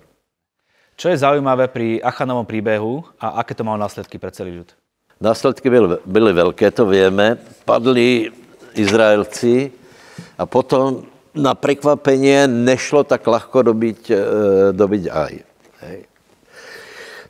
Co 0.96 1.08
je 1.08 1.16
zaujímavé 1.16 1.68
pri 1.68 2.02
Achanovom 2.02 2.46
příběhu 2.46 3.04
a 3.20 3.28
aké 3.28 3.54
to 3.54 3.64
malo 3.64 3.78
následky 3.78 4.18
pro 4.18 4.30
celý 4.30 4.56
ľud? 4.56 4.72
Následky 5.20 5.70
byly, 5.70 5.96
byly 6.06 6.32
velké, 6.32 6.70
to 6.70 6.86
víme. 6.86 7.36
Padli 7.64 8.32
Izraelci 8.74 9.72
a 10.38 10.46
potom 10.46 11.04
na 11.36 11.54
překvapení 11.54 12.34
nešlo 12.46 13.04
tak 13.04 13.26
lahko 13.26 13.62
dobyť, 13.62 14.10
eh, 14.10 14.18
dobyť 14.72 15.04
aj. 15.10 15.32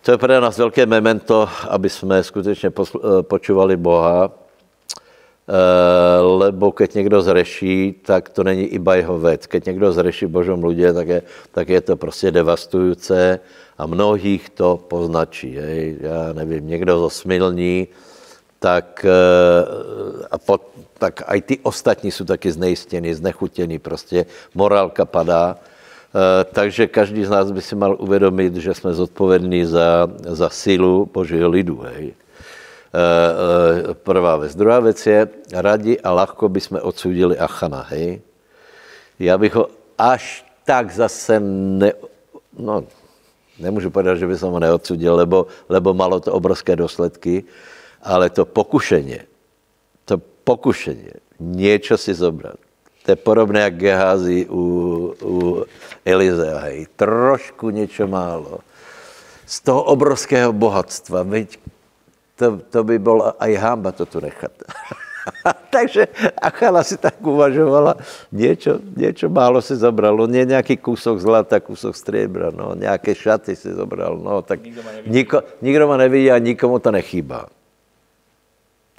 To 0.02 0.12
je 0.14 0.18
pro 0.18 0.40
nás 0.40 0.58
velké 0.58 0.86
memento, 0.86 1.48
aby 1.68 1.90
jsme 1.90 2.22
skutečně 2.22 2.70
eh, 2.70 3.22
počuvali 3.22 3.76
Boha, 3.76 4.30
Eh, 5.46 6.20
lebo 6.20 6.72
keď 6.72 6.94
někdo 6.94 7.22
zreší, 7.22 7.94
tak 8.02 8.28
to 8.28 8.44
není 8.44 8.66
iba 8.66 8.94
jeho 8.94 9.18
věc. 9.18 9.46
Keď 9.46 9.66
někdo 9.66 9.92
zreší 9.92 10.26
Božom 10.26 10.64
lidě, 10.64 10.92
tak 10.92 11.08
je, 11.08 11.22
tak 11.52 11.68
je 11.68 11.80
to 11.80 11.96
prostě 11.96 12.30
devastující 12.30 13.38
a 13.78 13.86
mnohých 13.86 14.50
to 14.50 14.76
poznačí. 14.88 15.56
Hej. 15.58 15.96
Já 16.00 16.32
nevím, 16.32 16.66
někdo 16.66 16.98
zosmilní, 16.98 17.88
tak, 18.58 19.06
eh, 19.08 20.26
a 20.30 20.38
pot, 20.38 20.62
tak 20.98 21.22
aj 21.26 21.40
ty 21.42 21.54
ostatní 21.62 22.10
jsou 22.10 22.24
taky 22.24 22.52
znejistěni, 22.52 23.14
znechutěni, 23.14 23.78
prostě 23.78 24.26
morálka 24.54 25.04
padá. 25.04 25.56
Eh, 25.56 26.44
takže 26.44 26.86
každý 26.86 27.24
z 27.24 27.30
nás 27.30 27.52
by 27.52 27.62
si 27.62 27.74
mal 27.76 27.96
uvědomit, 27.98 28.56
že 28.56 28.74
jsme 28.74 28.94
zodpovědní 28.94 29.64
za, 29.64 30.08
za 30.28 30.48
sílu 30.48 31.10
Božího 31.12 31.48
lidu. 31.48 31.84
Hej. 31.84 32.14
Eh, 32.96 33.94
prvá 33.94 34.36
věc. 34.36 34.56
Druhá 34.56 34.80
věc 34.80 35.06
je, 35.06 35.28
radi 35.52 36.00
a 36.00 36.12
lahko 36.12 36.48
bychom 36.48 36.80
odsudili 36.82 37.38
Achana, 37.38 37.84
hej? 37.88 38.20
Já 39.18 39.38
bych 39.38 39.54
ho 39.54 39.68
až 39.98 40.44
tak 40.64 40.90
zase 40.90 41.40
ne, 41.40 41.92
no, 42.58 42.84
nemůžu 43.58 43.90
povedat, 43.90 44.18
že 44.18 44.26
bych 44.26 44.42
ho 44.42 44.60
neodsudil, 44.60 45.14
lebo, 45.16 45.46
lebo 45.68 45.94
malo 45.94 46.20
to 46.20 46.32
obrovské 46.32 46.76
důsledky, 46.76 47.44
ale 48.06 48.30
to 48.30 48.46
pokušeně, 48.46 49.26
to 50.04 50.18
pokušeně, 50.44 51.10
něco 51.40 51.98
si 51.98 52.14
zobrat, 52.14 52.56
to 53.02 53.12
je 53.12 53.16
podobné 53.16 53.60
jak 53.60 53.74
Gehazi 53.74 54.46
u, 54.50 54.62
u 55.22 55.64
Elizea, 56.04 56.58
hej, 56.58 56.86
trošku 56.96 57.70
něco 57.70 58.06
málo. 58.06 58.58
Z 59.46 59.60
toho 59.60 59.82
obrovského 59.82 60.52
bohatstva, 60.52 61.22
veď 61.22 61.58
to, 62.34 62.58
to 62.70 62.84
by 62.84 62.98
bylo 62.98 63.30
aj 63.42 63.54
hamba 63.54 63.92
to 63.92 64.06
tu 64.06 64.20
nechat. 64.20 64.50
Takže 65.70 66.06
Achala 66.42 66.82
si 66.82 66.98
tak 66.98 67.18
uvažovala, 67.26 67.94
něco, 68.32 68.78
něco 68.96 69.28
málo 69.28 69.62
si 69.62 69.76
zobralo, 69.76 70.26
ne 70.26 70.44
nějaký 70.44 70.76
kusok 70.76 71.18
zlata, 71.18 71.60
kusok 71.60 71.96
stříbra, 71.96 72.50
no, 72.50 72.74
nějaké 72.74 73.14
šaty 73.14 73.56
si 73.56 73.74
zobral, 73.74 74.18
no, 74.18 74.42
tak 74.42 74.62
nikdo, 74.62 74.82
nikdo, 75.06 75.42
nikdo 75.62 75.88
ma 75.88 75.96
nevidí 75.96 76.30
a 76.30 76.38
nikomu 76.38 76.78
to 76.78 76.90
nechýbá. 76.90 77.46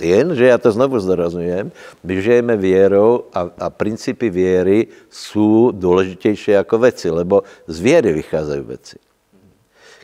Jenže 0.01 0.45
já 0.45 0.57
to 0.57 0.71
znovu 0.71 0.99
zdůrazňujem, 0.99 1.71
my 2.03 2.21
žijeme 2.21 2.57
věrou 2.57 3.23
a, 3.33 3.49
a 3.59 3.69
principy 3.69 4.29
věry 4.29 4.87
jsou 5.09 5.71
důležitější 5.71 6.51
jako 6.51 6.77
věci, 6.77 7.09
lebo 7.09 7.43
z 7.67 7.79
věry 7.79 8.13
vycházejí 8.13 8.61
věci. 8.61 8.97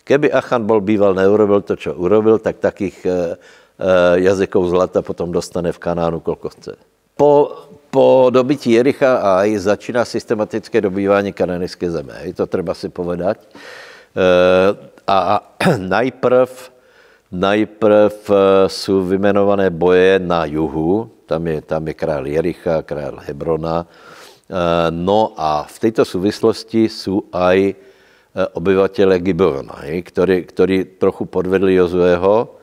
Keby 0.04 0.32
Achan 0.32 0.66
bol 0.66 0.82
býval 0.82 1.14
neurobil 1.14 1.62
to, 1.62 1.76
co 1.76 1.94
urobil, 1.94 2.40
tak 2.40 2.58
takých 2.58 3.06
e, 3.06 3.12
e, 3.12 3.38
jazyků 4.20 4.68
zlata 4.68 5.02
potom 5.02 5.32
dostane 5.32 5.72
v 5.72 5.80
Kanánu 5.80 6.20
kolko 6.20 6.50
chce. 6.50 6.76
Po, 7.16 7.56
po 7.90 8.28
dobytí 8.30 8.72
Jericha 8.72 9.16
a 9.16 9.46
i 9.46 9.60
začíná 9.60 10.06
systematické 10.06 10.82
dobývání 10.82 11.34
kananické 11.34 11.92
země. 11.92 12.14
Je 12.22 12.34
to 12.34 12.48
třeba 12.48 12.74
si 12.74 12.90
povedať. 12.90 13.38
E, 13.40 14.76
a, 15.08 15.18
a 15.18 15.42
najprv 15.78 16.73
Najprv 17.34 18.14
eh, 18.30 18.70
jsou 18.70 19.02
vymenované 19.02 19.70
boje 19.70 20.20
na 20.20 20.46
juhu, 20.46 21.10
tam 21.26 21.48
je, 21.48 21.62
tam 21.62 21.88
je 21.88 21.94
král 21.94 22.28
Jericha, 22.28 22.82
král 22.82 23.18
Hebrona. 23.26 23.90
Eh, 23.90 24.54
no 24.94 25.34
a 25.38 25.66
v 25.66 25.80
této 25.80 26.06
souvislosti 26.06 26.90
jsou 26.90 27.24
aj 27.34 27.58
eh, 27.74 27.76
obyvatele 28.54 29.20
Gibeona, 29.20 29.82
ktorí, 29.82 30.46
ktorí 30.46 30.86
trochu 31.02 31.26
podvedli 31.26 31.74
Jozueho. 31.74 32.62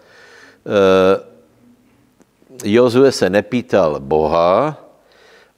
Jozue 2.64 3.12
se 3.12 3.30
nepýtal 3.30 3.96
Boha, 3.98 4.76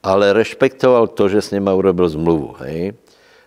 ale 0.02 0.32
respektoval 0.32 1.10
to, 1.10 1.28
že 1.28 1.42
s 1.42 1.50
nima 1.50 1.74
urobil 1.74 2.08
zmluvu. 2.08 2.54
Hej? 2.62 2.94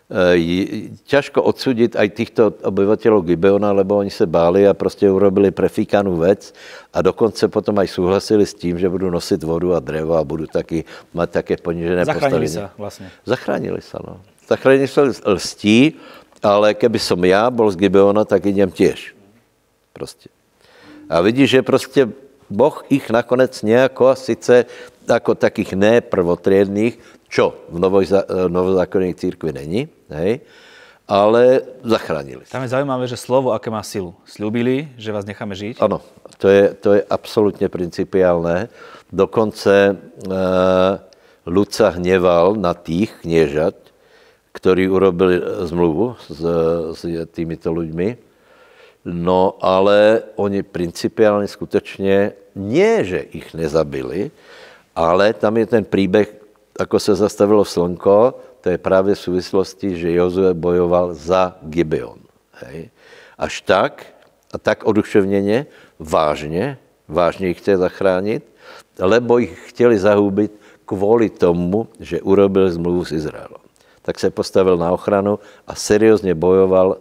Eh, 0.06 0.94
ťažko 1.10 1.42
odsudit 1.42 1.98
aj 1.98 2.14
týchto 2.14 2.54
obyvateľov 2.62 3.26
Gibeona, 3.26 3.74
lebo 3.74 3.98
oni 3.98 4.14
se 4.14 4.30
báli 4.30 4.62
a 4.70 4.78
prostě 4.78 5.10
urobili 5.10 5.50
prefíkanú 5.50 6.22
vec 6.22 6.54
a 6.94 7.02
dokonce 7.02 7.50
potom 7.50 7.74
aj 7.82 7.90
súhlasili 7.90 8.46
s 8.46 8.54
tím, 8.54 8.78
že 8.78 8.86
budú 8.86 9.10
nosiť 9.10 9.42
vodu 9.42 9.74
a 9.74 9.82
drevo 9.82 10.14
a 10.14 10.22
budú 10.22 10.46
taky 10.46 10.86
mať 11.10 11.30
také 11.42 11.54
ponížené 11.58 12.06
Zachránili 12.06 12.46
sa 12.46 12.70
vlastne. 12.78 13.10
Zachránili 13.26 13.82
sa, 13.82 13.98
no. 14.06 14.22
Zachránili 14.46 14.86
sa 14.86 15.10
lstí, 15.10 15.98
ale 16.38 16.78
keby 16.78 17.02
som 17.02 17.18
ja 17.26 17.50
bol 17.50 17.74
z 17.74 17.82
Gibeona, 17.82 18.30
tak 18.30 18.46
idem 18.46 18.70
tiež. 18.70 19.18
Prostě. 19.90 20.30
A 21.10 21.18
vidíš, 21.22 21.50
že 21.50 21.62
prostě 21.66 22.08
Boh 22.50 22.86
ich 22.94 23.10
nakonec 23.10 23.58
nejako, 23.58 24.14
sice 24.14 24.70
jako 25.10 25.34
takých 25.36 25.74
neprvotriedných, 25.74 27.26
čo 27.26 27.58
v 27.74 27.82
novozákonnej 28.54 29.18
církvi 29.18 29.50
není, 29.50 29.90
hej, 30.10 30.42
ale 31.08 31.62
zachránili. 31.86 32.46
Tam 32.50 32.66
je 32.66 32.74
zaujímavé, 32.74 33.06
že 33.06 33.18
slovo, 33.18 33.54
aké 33.54 33.70
má 33.70 33.86
silu. 33.86 34.18
Sľubili, 34.26 34.90
že 34.98 35.14
vás 35.14 35.26
necháme 35.26 35.54
žiť? 35.54 35.78
Ano, 35.82 36.02
to 36.38 36.50
je, 36.50 36.74
to 36.82 36.94
je 36.94 37.02
absolutně 37.10 37.70
principiálné. 37.70 38.70
Dokonce 39.14 39.74
e, 39.76 39.96
Luca 41.46 41.90
hněval 41.90 42.58
na 42.58 42.74
tých 42.74 43.14
kniežat, 43.22 43.76
ktorí 44.56 44.90
urobili 44.90 45.38
zmluvu 45.68 46.16
s, 46.32 46.42
s 46.96 47.02
týmito 47.36 47.70
ľuďmi. 47.70 48.18
No 49.06 49.62
ale 49.62 50.24
oni 50.36 50.64
principiálně 50.64 51.48
skutečně, 51.48 52.34
nie, 52.56 53.04
že 53.04 53.20
ich 53.20 53.54
nezabili, 53.54 54.32
ale 54.96 55.34
tam 55.34 55.58
je 55.58 55.66
ten 55.66 55.86
příběh, 55.86 56.34
jako 56.80 57.00
se 57.00 57.16
zastavilo 57.16 57.66
slnko, 57.66 58.40
to 58.66 58.74
je 58.74 58.78
právě 58.78 59.16
v 59.16 59.20
souvislosti, 59.20 59.98
že 59.98 60.18
Jozue 60.18 60.54
bojoval 60.54 61.14
za 61.14 61.54
Gibeon. 61.62 62.18
Hej. 62.52 62.90
Až 63.38 63.62
tak, 63.62 64.06
a 64.54 64.58
tak 64.58 64.84
oduševněně, 64.84 65.66
vážně, 66.00 66.78
vážně 67.08 67.48
jich 67.48 67.58
chce 67.62 67.78
zachránit, 67.78 68.42
lebo 69.00 69.38
jich 69.38 69.70
chtěli 69.70 70.00
zahubit 70.00 70.52
kvůli 70.86 71.30
tomu, 71.30 71.88
že 72.00 72.22
urobil 72.22 72.72
zmluvu 72.72 73.06
s 73.06 73.12
Izraelem. 73.12 73.62
Tak 74.02 74.20
se 74.20 74.34
postavil 74.34 74.78
na 74.78 74.92
ochranu 74.92 75.40
a 75.68 75.76
seriózně 75.76 76.34
bojoval 76.36 76.98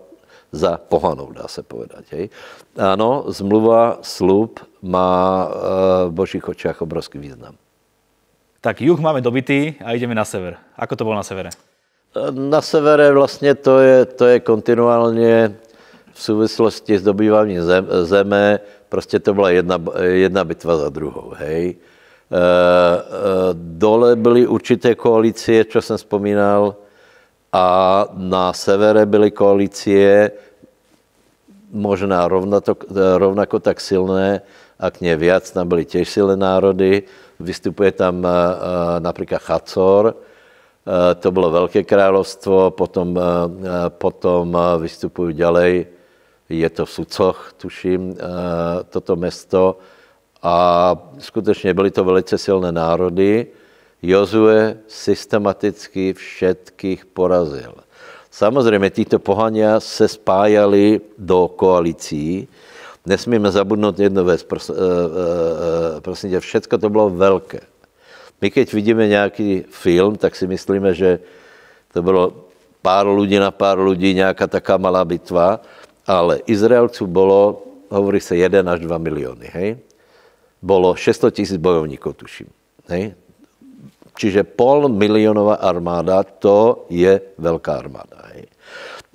za 0.53 0.77
pohanou, 0.77 1.33
dá 1.33 1.49
se 1.49 1.63
povedať. 1.63 2.05
Hej. 2.13 2.29
Ano, 2.77 3.25
zmluva, 3.33 4.05
slub 4.05 4.61
má 4.83 5.49
eh, 5.49 6.09
v 6.09 6.13
božích 6.13 6.49
očích 6.49 6.83
obrovský 6.83 7.19
význam. 7.19 7.57
Tak 8.65 8.81
juh 8.81 8.97
máme 8.97 9.21
dobitý 9.21 9.77
a 9.85 9.93
ideme 9.93 10.17
na 10.17 10.25
sever. 10.25 10.57
Ako 10.81 10.97
to 10.97 11.05
bolo 11.05 11.21
na 11.21 11.27
severe? 11.27 11.53
Na 12.33 12.65
severe 12.65 13.13
vlastně 13.13 13.55
to 13.55 13.79
je, 13.79 14.05
to 14.05 14.25
je 14.27 14.41
kontinuálně 14.41 15.57
v 16.13 16.23
souvislosti 16.23 16.99
s 16.99 17.03
dobýváním 17.03 17.63
zem, 17.63 17.87
zeme, 18.03 18.61
prostě 18.89 19.21
to 19.21 19.35
byla 19.35 19.51
jedna, 19.51 19.77
jedna 20.01 20.45
bitva 20.45 20.77
za 20.77 20.89
druhou, 20.89 21.35
hej. 21.37 21.65
E, 21.69 21.75
e, 21.75 22.41
dole 23.53 24.17
byly 24.17 24.47
určité 24.47 24.95
koalicie, 24.95 25.65
co 25.65 25.83
jsem 25.83 25.97
vzpomínal, 25.97 26.75
a 27.53 27.67
na 28.17 28.53
severe 28.53 29.07
byly 29.07 29.31
koalicie, 29.31 30.31
možná 31.73 32.29
rovnato, 32.29 32.77
rovnako 33.19 33.61
tak 33.61 33.81
silné, 33.81 34.41
ak 34.79 35.01
nie 35.01 35.17
viac, 35.17 35.51
tam 35.51 35.69
byly 35.69 35.85
těž 35.85 36.09
silné 36.09 36.37
národy, 36.37 37.03
vystupuje 37.45 37.93
tam 37.93 38.27
eh, 38.27 38.29
eh, 38.29 39.01
například 39.01 39.43
Chacor, 39.43 40.17
eh, 40.17 41.15
to 41.15 41.31
bylo 41.31 41.51
velké 41.51 41.85
královstvo, 41.85 42.71
potom, 42.71 43.21
potom 43.89 44.59
vystupují 44.79 45.35
ďalej, 45.35 45.87
je 46.49 46.71
to 46.71 46.85
v 46.87 46.91
Sucoch, 46.91 47.53
tuším, 47.57 48.17
toto 48.91 49.17
město, 49.17 49.79
a 50.43 50.97
skutečně 51.19 51.75
byly 51.75 51.91
to 51.91 52.05
velice 52.05 52.39
silné 52.39 52.73
národy. 52.73 53.47
Jozue 54.03 54.77
systematicky 54.89 56.13
všetkých 56.13 57.07
porazil. 57.07 57.73
Samozřejmě 58.31 58.91
títo 58.91 59.19
pohania 59.19 59.81
se 59.81 60.09
spájali 60.09 61.01
do 61.19 61.49
koalicí, 61.49 62.49
nesmíme 63.07 63.51
zabudnout 63.51 63.99
jednu 63.99 64.25
věc, 64.25 64.43
pros, 64.43 64.71
uh, 64.71 64.77
uh, 64.77 66.01
prosím 66.01 66.31
tě, 66.31 66.41
všecko 66.41 66.79
to 66.79 66.91
bylo 66.91 67.11
velké. 67.11 67.61
My 68.41 68.51
keď 68.51 68.73
vidíme 68.73 69.09
nějaký 69.09 69.65
film, 69.71 70.17
tak 70.17 70.37
si 70.37 70.47
myslíme, 70.47 70.95
že 70.95 71.19
to 71.93 72.03
bylo 72.03 72.33
pár 72.83 73.09
lidí 73.09 73.39
na 73.39 73.51
pár 73.51 73.81
lidí, 73.81 74.15
nějaká 74.15 74.47
taká 74.47 74.77
malá 74.77 75.05
bitva, 75.05 75.61
ale 76.07 76.45
Izraelců 76.47 77.07
bylo, 77.07 77.63
hovorí 77.89 78.21
se, 78.21 78.37
1 78.37 78.73
až 78.73 78.81
2 78.81 78.99
miliony, 78.99 79.51
hej? 79.53 79.79
Bylo 80.63 80.95
600 80.97 81.35
tisíc 81.35 81.57
bojovníků, 81.57 82.13
tuším, 82.13 82.47
hej? 82.89 83.15
Čiže 84.15 84.47
pol 84.47 84.87
milionová 84.89 85.55
armáda, 85.59 86.23
to 86.23 86.87
je 86.91 87.21
velká 87.39 87.83
armáda. 87.83 88.31
Hej? 88.31 88.47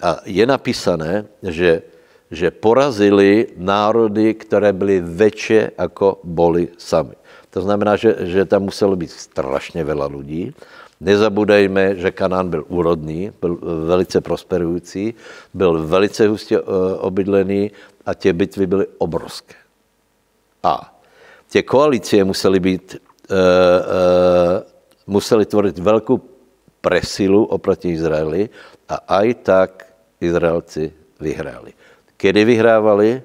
A 0.02 0.20
je 0.26 0.46
napísané, 0.46 1.26
že 1.44 1.82
že 2.32 2.52
porazili 2.52 3.48
národy, 3.58 4.34
které 4.34 4.74
byly 4.74 5.02
větší, 5.02 5.74
jako 5.78 6.20
boli 6.24 6.68
sami. 6.78 7.16
To 7.50 7.62
znamená, 7.62 7.96
že, 7.98 8.16
že 8.30 8.46
tam 8.46 8.70
muselo 8.70 8.96
být 8.96 9.12
strašně 9.12 9.82
veľa 9.82 10.08
lidí. 10.14 10.54
Nezabudejme, 11.02 11.96
že 11.96 12.12
Kanán 12.12 12.50
byl 12.50 12.66
úrodný, 12.68 13.32
byl 13.42 13.58
velice 13.88 14.22
prosperující, 14.22 15.14
byl 15.54 15.88
velice 15.88 16.28
hustě 16.28 16.60
uh, 16.60 16.68
obydlený 17.00 17.72
a 18.06 18.14
tě 18.14 18.34
bitvy 18.34 18.68
byly 18.68 18.86
obrovské. 18.98 19.56
A 20.64 21.00
tě 21.50 21.64
koalice 21.64 22.24
musely 22.24 22.60
být, 22.60 22.96
uh, 23.32 23.38
uh, 23.38 24.62
museli 25.08 25.46
tvořit 25.46 25.80
velkou 25.80 26.22
presilu 26.82 27.46
oproti 27.46 27.90
Izraeli 27.90 28.50
a 28.90 28.96
aj 29.08 29.34
tak 29.34 29.72
Izraelci 30.22 30.94
vyhráli. 31.20 31.74
Kedy 32.20 32.44
vyhrávali? 32.44 33.24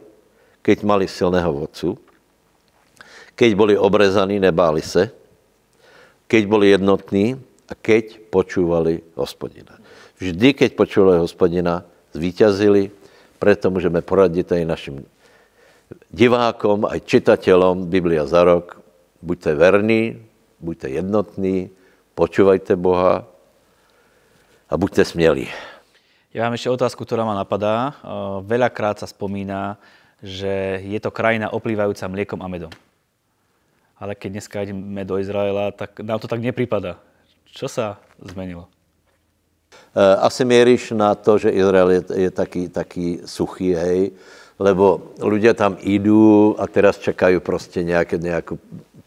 Keď 0.65 0.79
mali 0.87 1.05
silného 1.05 1.51
vodcu, 1.53 2.01
keď 3.37 3.51
boli 3.53 3.75
obrezaní, 3.77 4.41
nebáli 4.41 4.81
se, 4.81 5.13
keď 6.25 6.43
boli 6.49 6.73
jednotní 6.73 7.37
a 7.69 7.77
keď 7.77 8.33
počúvali 8.33 9.05
hospodina. 9.13 9.77
Vždy, 10.17 10.57
keď 10.57 10.71
počúvali 10.73 11.21
hospodina, 11.21 11.85
zvíťazili, 12.17 12.89
preto 13.37 13.69
můžeme 13.69 14.01
poradit 14.01 14.49
aj 14.49 14.65
našim 14.65 14.97
divákom, 16.09 16.89
aj 16.89 17.05
čitatelom 17.05 17.91
Biblia 17.91 18.25
za 18.25 18.41
rok. 18.47 18.81
Buďte 19.21 19.53
verní, 19.53 20.23
buďte 20.65 20.89
jednotní, 20.89 21.69
počúvajte 22.15 22.73
Boha 22.79 23.27
a 24.71 24.75
buďte 24.81 25.05
smělí. 25.05 25.74
Ja 26.35 26.51
mám 26.51 26.59
ešte 26.59 26.67
otázku, 26.67 27.07
ktorá 27.07 27.23
ma 27.23 27.39
napadá. 27.39 27.95
Veľakrát 28.43 28.99
sa 28.99 29.07
spomína, 29.07 29.79
že 30.19 30.83
je 30.83 30.99
to 30.99 31.15
krajina 31.15 31.55
oplývajúca 31.55 32.11
mliekom 32.11 32.43
a 32.43 32.51
medom. 32.51 32.75
Ale 33.95 34.19
keď 34.19 34.43
dneska 34.43 34.67
ideme 34.67 35.07
do 35.07 35.15
Izraela, 35.23 35.71
tak 35.71 36.03
nám 36.03 36.19
to 36.19 36.27
tak 36.27 36.43
nepripada. 36.43 36.99
Čo 37.55 37.71
sa 37.71 38.03
zmenilo? 38.19 38.67
Asi 39.95 40.43
měříš 40.43 40.91
na 40.99 41.15
to, 41.15 41.39
že 41.39 41.55
Izrael 41.55 41.91
je, 41.91 42.03
je 42.27 42.31
taký, 42.35 42.67
taký 42.67 43.23
suchý, 43.23 43.79
hej, 43.79 44.11
lebo 44.59 45.15
ľudia 45.23 45.55
tam 45.55 45.79
idú 45.87 46.59
a 46.59 46.67
teraz 46.67 46.99
čekajú 46.99 47.39
prostě 47.41 47.83
nějaké, 47.83 48.19
nějakou 48.19 48.59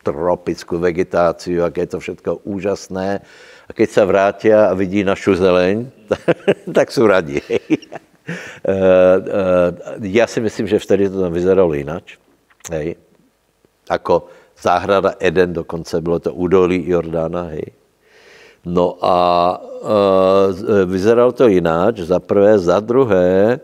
tropickou 0.03 0.79
vegetáciu, 0.79 1.59
jak 1.59 1.77
je 1.77 1.87
to 1.87 1.99
všetko 1.99 2.35
úžasné. 2.47 3.19
A 3.67 3.73
keď 3.73 3.89
se 3.89 4.05
vrátí 4.05 4.53
a 4.53 4.73
vidí 4.73 5.03
našu 5.03 5.35
zeleň, 5.35 5.91
tak 6.73 6.91
jsou 6.91 7.07
radí. 7.07 7.41
Já 10.01 10.27
si 10.27 10.39
myslím, 10.41 10.67
že 10.67 10.79
vtedy 10.79 11.09
to 11.09 11.21
tam 11.21 11.33
vyzeralo 11.33 11.73
jinak. 11.73 12.03
Hej. 12.71 12.95
Ako 13.89 14.27
záhrada 14.61 15.15
Eden, 15.19 15.53
dokonce 15.53 16.01
bylo 16.01 16.19
to 16.19 16.33
údolí 16.33 16.89
Jordána, 16.89 17.41
hej. 17.41 17.71
No 18.65 18.99
a 18.99 19.15
e, 19.55 20.85
vyzeralo 20.85 21.31
to 21.31 21.47
jinak, 21.47 21.97
za 22.03 22.19
prvé, 22.19 22.59
za 22.59 22.79
druhé, 22.79 23.59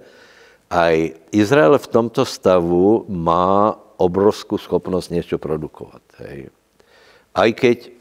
aj 0.71 0.95
Izrael 1.35 1.75
v 1.75 1.87
tomto 1.87 2.25
stavu 2.25 3.05
má 3.11 3.75
obrovskou 3.97 4.57
schopnost 4.57 5.09
něco 5.09 5.37
produkovat. 5.37 6.01
Hej. 6.17 6.49
Aj 7.35 7.49
keď 7.53 7.91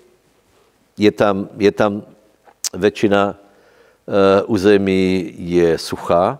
je 0.98 1.10
tam, 1.10 1.48
je 1.58 1.72
tam 1.72 2.02
většina 2.74 3.34
e, 3.34 4.42
území 4.42 5.34
je 5.36 5.78
suchá, 5.78 6.38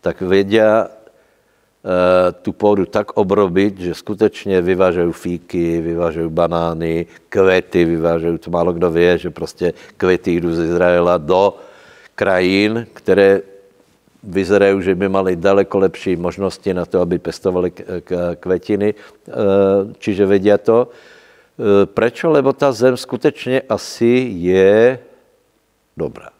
tak 0.00 0.20
vědia 0.20 0.88
Eh, 1.82 2.32
tu 2.32 2.52
půdu 2.52 2.86
tak 2.86 3.10
obrobit, 3.18 3.80
že 3.80 3.94
skutečně 3.94 4.62
vyvážejí 4.62 5.12
fíky, 5.12 5.80
vyvážejí 5.80 6.30
banány, 6.30 7.06
kvety, 7.28 7.84
vyvážejí, 7.84 8.38
to 8.38 8.50
málo 8.50 8.72
kdo 8.72 8.90
ví, 8.90 9.02
že 9.16 9.30
prostě 9.30 9.74
kvety 9.96 10.36
jdou 10.36 10.50
z 10.50 10.58
Izraela 10.58 11.18
do 11.18 11.58
krajín, 12.14 12.86
které 12.94 13.40
vyzerají, 14.22 14.82
že 14.82 14.94
by 14.94 15.08
mali 15.08 15.36
daleko 15.36 15.78
lepší 15.78 16.16
možnosti 16.16 16.74
na 16.74 16.86
to, 16.86 17.00
aby 17.00 17.18
pestovali 17.18 17.72
kvetiny, 18.40 18.94
eh, 18.94 19.32
čiže 19.98 20.26
vědí 20.26 20.50
to. 20.62 20.88
Eh, 21.58 21.86
Prečo? 21.86 22.30
Lebo 22.30 22.52
ta 22.52 22.72
zem 22.72 22.96
skutečně 22.96 23.60
asi 23.68 24.32
je 24.36 24.98
dobrá. 25.96 26.30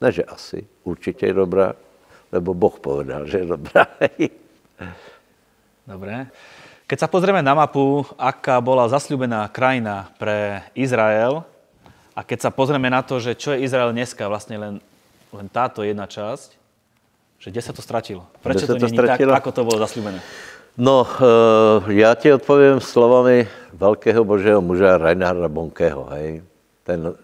Ne, 0.00 0.12
že 0.12 0.24
asi, 0.24 0.66
určitě 0.84 1.26
je 1.26 1.34
dobrá, 1.34 1.74
lebo 2.32 2.54
Boh 2.54 2.78
povedal, 2.78 3.26
že 3.26 3.38
je 3.38 3.46
dobrá. 3.46 3.86
Dobre. 5.88 6.28
Keď 6.86 6.98
sa 7.00 7.08
pozrieme 7.08 7.40
na 7.40 7.56
mapu, 7.56 8.04
aká 8.20 8.60
bola 8.60 8.88
zasľubená 8.88 9.48
krajina 9.48 10.12
pre 10.20 10.62
Izrael 10.76 11.44
a 12.12 12.20
keď 12.20 12.48
sa 12.48 12.50
pozrieme 12.52 12.92
na 12.92 13.00
to, 13.00 13.16
že 13.20 13.34
čo 13.34 13.56
je 13.56 13.64
Izrael 13.64 13.92
dneska, 13.96 14.28
vlastne 14.28 14.60
len, 14.60 14.74
len 15.32 15.46
táto 15.48 15.80
jedna 15.80 16.04
časť, 16.04 16.48
že 17.40 17.48
kde 17.48 17.62
sa 17.64 17.72
to 17.72 17.80
stratilo? 17.80 18.28
Prečo 18.44 18.68
to, 18.68 18.76
to 18.76 18.88
stratilo? 18.88 19.32
tak, 19.32 19.40
ako 19.40 19.50
to 19.50 19.62
bolo 19.64 19.78
zasľubené? 19.80 20.20
No, 20.76 21.00
uh, 21.00 21.90
já 21.90 22.14
ti 22.14 22.32
odpovím 22.32 22.80
slovami 22.80 23.48
velkého 23.72 24.24
božího 24.24 24.60
muža 24.60 24.98
Reinharda 24.98 25.48
Bonkého. 25.48 26.04
Hej. 26.04 26.42
Ten 26.82 27.14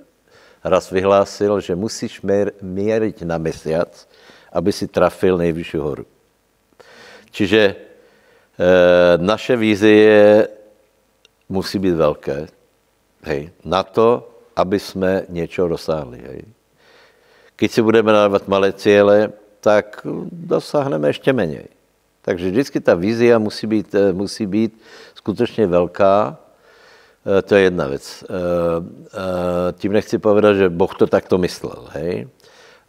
raz 0.64 0.90
vyhlásil, 0.90 1.60
že 1.60 1.74
musíš 1.74 2.22
měřit 2.62 3.22
na 3.22 3.38
mesiac, 3.38 4.08
aby 4.52 4.72
si 4.72 4.88
trafil 4.88 5.38
nejvyšší 5.38 5.76
horu. 5.76 6.06
Čiže 7.30 7.60
e, 7.60 7.74
naše 9.18 9.56
vízie 9.56 10.48
musí 11.48 11.78
být 11.78 11.94
velké, 11.94 12.46
hej, 13.22 13.50
na 13.64 13.82
to, 13.82 14.30
aby 14.56 14.80
jsme 14.80 15.26
něčeho 15.28 15.68
dosáhli. 15.68 16.18
Hej. 16.26 16.42
Když 17.56 17.72
si 17.72 17.82
budeme 17.82 18.12
dávat 18.12 18.48
malé 18.48 18.72
cíle, 18.72 19.32
tak 19.60 20.06
dosáhneme 20.32 21.08
ještě 21.08 21.32
méně. 21.32 21.73
Takže 22.24 22.50
vždycky 22.50 22.80
ta 22.80 22.94
vízia 22.94 23.38
musí 23.38 23.66
být, 23.66 23.94
eh, 23.94 24.12
musí 24.12 24.46
být 24.46 24.80
skutečně 25.14 25.66
velká. 25.66 26.36
E, 27.38 27.42
to 27.42 27.54
je 27.54 27.62
jedna 27.62 27.86
věc. 27.86 28.24
E, 28.24 28.26
e, 28.28 29.72
tím 29.72 29.92
nechci 29.92 30.18
povedat, 30.18 30.56
že 30.56 30.68
Boh 30.68 30.94
to 30.94 31.06
takto 31.06 31.38
myslel. 31.38 31.88
Hej? 31.92 32.28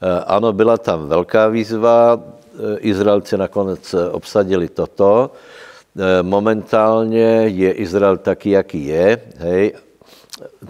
Eh, 0.02 0.24
ano, 0.28 0.54
byla 0.54 0.78
tam 0.78 1.08
velká 1.08 1.48
výzva, 1.48 2.20
eh, 2.20 2.78
Izraelci 2.80 3.38
nakonec 3.38 3.94
eh, 3.94 4.10
obsadili 4.10 4.70
toto. 4.70 5.32
Momentálně 6.22 7.48
je 7.48 7.72
Izrael 7.72 8.18
taký, 8.18 8.50
jaký 8.50 8.86
je. 8.86 9.22
Hej. 9.38 9.74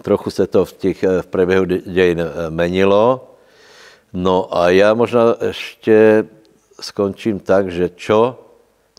Trochu 0.01 0.29
se 0.29 0.47
to 0.47 0.65
v, 0.65 0.73
těch, 0.73 1.03
v 1.21 1.27
průběhu 1.27 1.65
dějin 1.65 2.21
menilo. 2.49 3.33
No 4.13 4.57
a 4.57 4.69
já 4.69 4.93
možná 4.93 5.35
ještě 5.41 6.25
skončím 6.81 7.39
tak, 7.39 7.71
že 7.71 7.89
čo 7.97 8.44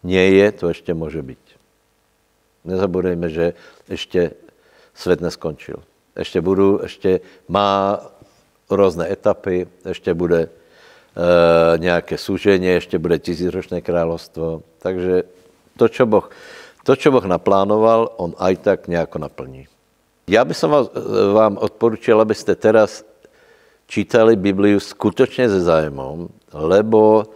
nie 0.07 0.31
je, 0.39 0.53
to 0.53 0.69
ještě 0.69 0.95
může 0.95 1.23
být. 1.23 1.43
Nezabudejme, 2.65 3.29
že 3.31 3.53
ještě 3.91 4.31
svět 4.95 5.21
neskončil. 5.21 5.83
Ještě 6.17 6.41
budu, 6.41 6.81
ještě 6.83 7.21
má 7.49 8.01
různé 8.71 9.13
etapy, 9.13 9.67
ještě 9.85 10.15
bude 10.15 10.41
e, 10.43 10.49
nějaké 11.79 12.19
súžení, 12.19 12.67
ještě 12.67 12.99
bude 12.99 13.19
tisícročné 13.19 13.81
královstvo. 13.81 14.63
Takže 14.79 15.23
to, 15.77 15.89
čo 15.89 16.07
boh, 16.07 16.31
to, 16.87 16.97
čo 16.97 17.11
boh 17.11 17.25
naplánoval, 17.27 18.15
on 18.17 18.35
aj 18.39 18.57
tak 18.57 18.89
nějak 18.89 19.17
naplní. 19.17 19.67
Já 20.27 20.45
bych 20.45 20.63
vám, 20.63 20.89
vám 21.33 21.59
odporučil, 21.61 22.21
abyste 22.21 22.55
teraz 22.55 23.05
čítali 23.87 24.37
Bibliu 24.37 24.81
skutečně 24.81 25.49
se 25.49 25.61
zájmem, 25.61 26.29
lebo 26.53 27.27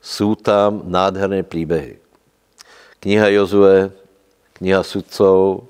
jsou 0.00 0.34
tam 0.34 0.82
nádherné 0.84 1.42
příběhy. 1.42 2.07
Kniha 3.00 3.28
Jozue, 3.28 3.90
kniha 4.58 4.82
sudcov, 4.82 5.66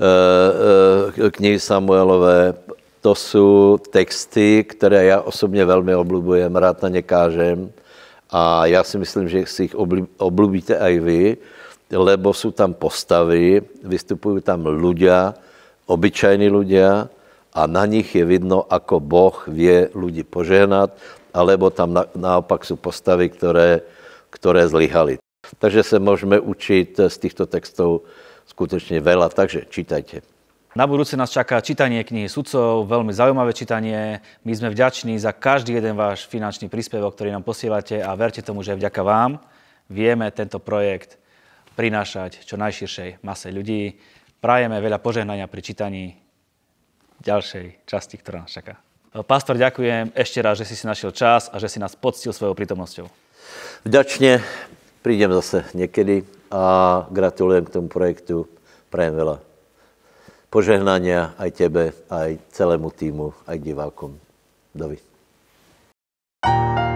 e, 0.00 0.10
e, 1.26 1.30
knihy 1.30 1.60
Samuelové, 1.60 2.54
to 3.00 3.14
jsou 3.14 3.78
texty, 3.90 4.64
které 4.64 5.04
já 5.04 5.20
osobně 5.20 5.64
velmi 5.64 5.94
oblubujem, 5.94 6.56
rád 6.56 6.82
na 6.82 6.88
ně 6.88 7.02
kážem 7.02 7.72
a 8.30 8.66
já 8.66 8.84
si 8.84 8.98
myslím, 8.98 9.28
že 9.28 9.46
si 9.46 9.62
jich 9.62 9.74
oblubíte 10.18 10.76
i 10.76 10.98
vy, 10.98 11.36
lebo 11.92 12.34
jsou 12.34 12.50
tam 12.50 12.74
postavy, 12.74 13.62
vystupují 13.84 14.42
tam 14.42 14.64
ľudia, 14.64 15.34
obyčajní 15.88 16.52
ľudia 16.52 17.08
a 17.54 17.60
na 17.66 17.86
nich 17.88 18.14
je 18.14 18.24
vidno, 18.24 18.68
ako 18.68 19.00
Boh 19.00 19.48
vě 19.48 19.88
lidi 19.94 20.22
požehnat, 20.22 20.92
alebo 21.34 21.70
tam 21.70 21.92
na, 21.94 22.04
naopak 22.16 22.64
jsou 22.64 22.76
postavy, 22.76 23.28
které, 23.28 23.80
které 24.30 24.68
zlyhaly. 24.68 25.18
Takže 25.58 25.82
se 25.82 25.98
můžeme 25.98 26.40
učit 26.40 27.00
z 27.08 27.18
těchto 27.18 27.46
textů 27.46 28.02
skutečně 28.48 29.00
veľa, 29.00 29.28
takže 29.28 29.68
čítajte. 29.68 30.20
Na 30.76 30.86
budúce 30.86 31.16
nás 31.16 31.32
čaká 31.32 31.60
čítanie 31.60 32.04
knihy 32.04 32.28
sudcov, 32.28 32.86
veľmi 32.86 33.10
zaujímavé 33.10 33.56
čítanie. 33.56 34.20
My 34.44 34.52
sme 34.54 34.68
vďační 34.70 35.18
za 35.18 35.32
každý 35.32 35.74
jeden 35.74 35.96
váš 35.96 36.28
finančný 36.28 36.68
príspevok, 36.68 37.16
ktorý 37.16 37.32
nám 37.34 37.42
posielate 37.42 37.98
a 37.98 38.12
verte 38.14 38.44
tomu, 38.44 38.62
že 38.62 38.76
vďaka 38.76 39.00
vám 39.02 39.40
vieme 39.88 40.28
tento 40.30 40.60
projekt 40.60 41.16
prinášať 41.74 42.44
čo 42.44 42.60
najširšej 42.60 43.24
mase 43.24 43.48
ľudí. 43.48 43.96
Prajeme 44.38 44.78
veľa 44.78 45.00
požehnania 45.02 45.50
pri 45.50 45.60
čítaní 45.64 46.04
ďalšej 47.26 47.88
časti, 47.88 48.14
ktorá 48.20 48.46
nás 48.46 48.52
čaká. 48.52 48.78
Pastor, 49.26 49.58
ďakujem 49.58 50.14
ešte 50.14 50.38
raz, 50.44 50.62
že 50.62 50.68
si 50.68 50.76
si 50.78 50.84
našiel 50.86 51.10
čas 51.10 51.50
a 51.50 51.58
že 51.58 51.66
si 51.66 51.80
nás 51.80 51.96
poctil 51.96 52.30
svojou 52.30 52.54
prítomnosťou. 52.54 53.08
Vďačne, 53.82 54.44
prídem 55.04 55.32
zase 55.38 55.64
niekedy 55.74 56.24
a 56.48 57.04
gratulujem 57.12 57.68
k 57.68 57.74
tomu 57.74 57.88
projektu. 57.92 58.48
Prajem 58.88 59.20
veľa 59.20 59.36
požehnania 60.48 61.36
aj 61.36 61.50
tebe, 61.52 61.92
aj 62.08 62.40
celému 62.52 62.88
týmu, 62.92 63.36
aj 63.44 63.56
divákom. 63.60 64.16
Dovi. 64.72 65.00
thank 66.38 66.78
you 66.78 66.87